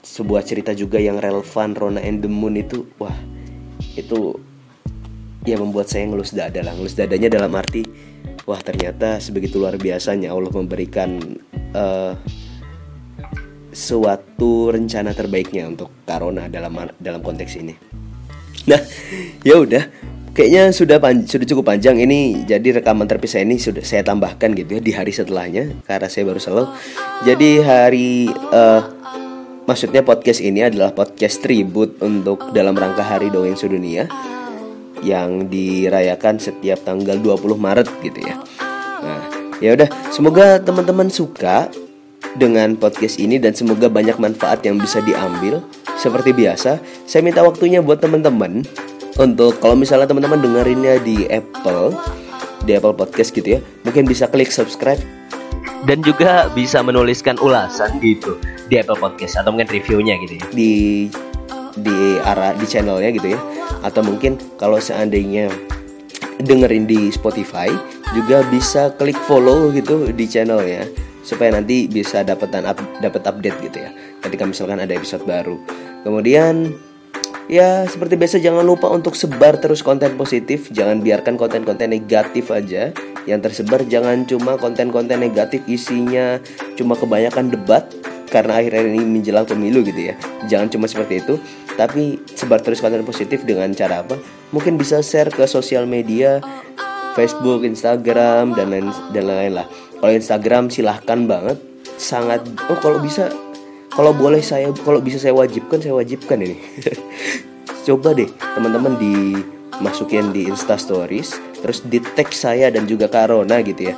[0.00, 3.14] sebuah cerita juga yang relevan Rona and the Moon itu wah
[3.96, 4.36] itu
[5.44, 7.84] ya membuat saya ngelus dada lah ngelus dadanya dalam arti
[8.44, 11.20] wah ternyata sebegitu luar biasanya Allah memberikan
[11.76, 12.16] uh,
[13.70, 17.74] suatu rencana terbaiknya untuk Karona dalam dalam konteks ini.
[18.66, 18.82] Nah,
[19.46, 19.86] ya udah,
[20.34, 22.42] kayaknya sudah sudah cukup panjang ini.
[22.44, 26.40] Jadi rekaman terpisah ini sudah saya tambahkan gitu ya di hari setelahnya karena saya baru
[26.42, 26.66] selalu.
[27.24, 28.10] Jadi hari
[28.50, 28.99] uh,
[29.68, 34.08] Maksudnya podcast ini adalah podcast tribute untuk dalam rangka Hari Dongeng Sedunia
[35.04, 38.40] yang dirayakan setiap tanggal 20 Maret gitu ya.
[39.00, 39.20] Nah,
[39.60, 41.68] ya udah, semoga teman-teman suka
[42.36, 45.60] dengan podcast ini dan semoga banyak manfaat yang bisa diambil.
[46.00, 48.64] Seperti biasa, saya minta waktunya buat teman-teman
[49.20, 51.92] untuk kalau misalnya teman-teman dengerinnya di Apple,
[52.64, 55.00] di Apple Podcast gitu ya, mungkin bisa klik subscribe
[55.88, 58.36] dan juga bisa menuliskan ulasan gitu
[58.68, 60.46] di Apple Podcast atau mungkin reviewnya gitu ya.
[60.52, 60.72] Di
[61.78, 63.40] di arah di channelnya gitu ya.
[63.80, 65.48] Atau mungkin kalau seandainya
[66.40, 67.68] dengerin di Spotify
[68.12, 70.84] juga bisa klik follow gitu di channelnya.
[71.20, 73.90] Supaya nanti bisa dapetan up, dapat update gitu ya.
[74.24, 75.56] Ketika misalkan ada episode baru.
[76.04, 76.76] Kemudian
[77.50, 80.68] ya seperti biasa jangan lupa untuk sebar terus konten positif.
[80.72, 82.92] Jangan biarkan konten-konten negatif aja
[83.30, 86.42] yang tersebar jangan cuma konten-konten negatif isinya
[86.74, 87.86] cuma kebanyakan debat
[88.30, 90.14] karena akhir-akhir ini menjelang pemilu gitu ya.
[90.46, 91.38] Jangan cuma seperti itu
[91.78, 94.18] tapi sebar terus konten positif dengan cara apa?
[94.50, 96.42] Mungkin bisa share ke sosial media
[97.14, 99.66] Facebook Instagram dan lain dan lain lah.
[99.98, 101.58] Kalau Instagram silahkan banget
[102.00, 103.28] sangat oh kalau bisa
[103.90, 106.56] kalau boleh saya kalau bisa saya wajibkan saya wajibkan ini.
[107.86, 108.94] Coba deh teman-teman
[109.80, 113.96] dimasukin di Insta Stories terus di tag saya dan juga Karona gitu ya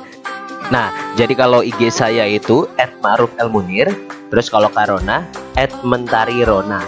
[0.71, 2.65] Nah, jadi kalau IG saya itu
[3.03, 3.91] @marufelmunir
[4.33, 6.81] Terus kalau Karona, at Mentari Rona.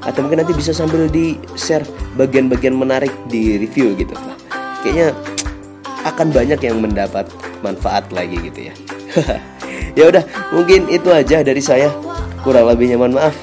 [0.00, 1.84] Atau mungkin nanti bisa sambil di share
[2.16, 4.16] bagian-bagian menarik di review gitu.
[4.80, 5.12] Kayaknya
[6.08, 7.28] akan banyak yang mendapat
[7.60, 8.74] manfaat lagi gitu ya.
[10.00, 10.24] ya udah,
[10.56, 11.92] mungkin itu aja dari saya.
[12.40, 13.36] Kurang lebihnya mohon maaf.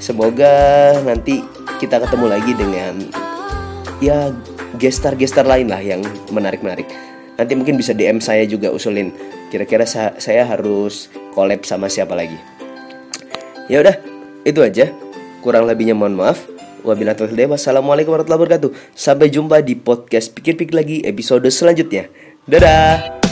[0.00, 1.44] Semoga nanti
[1.76, 3.12] kita ketemu lagi dengan
[3.98, 4.30] ya
[4.78, 6.86] gestar-gestar lain lah yang menarik-menarik.
[7.38, 9.14] Nanti mungkin bisa DM saya juga usulin
[9.48, 9.86] kira-kira
[10.18, 12.36] saya harus collab sama siapa lagi.
[13.70, 13.96] Ya udah,
[14.42, 14.90] itu aja.
[15.44, 16.42] Kurang lebihnya mohon maaf.
[16.82, 18.70] Wabillahi Wassalamualaikum warahmatullahi wabarakatuh.
[18.94, 22.08] Sampai jumpa di podcast pikir-pikir lagi episode selanjutnya.
[22.48, 23.27] Dadah.